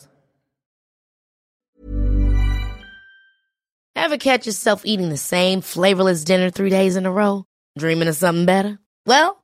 [3.95, 7.43] Ever catch yourself eating the same flavorless dinner three days in a row?
[7.80, 8.78] Dreaming of something better?
[9.05, 9.43] Well,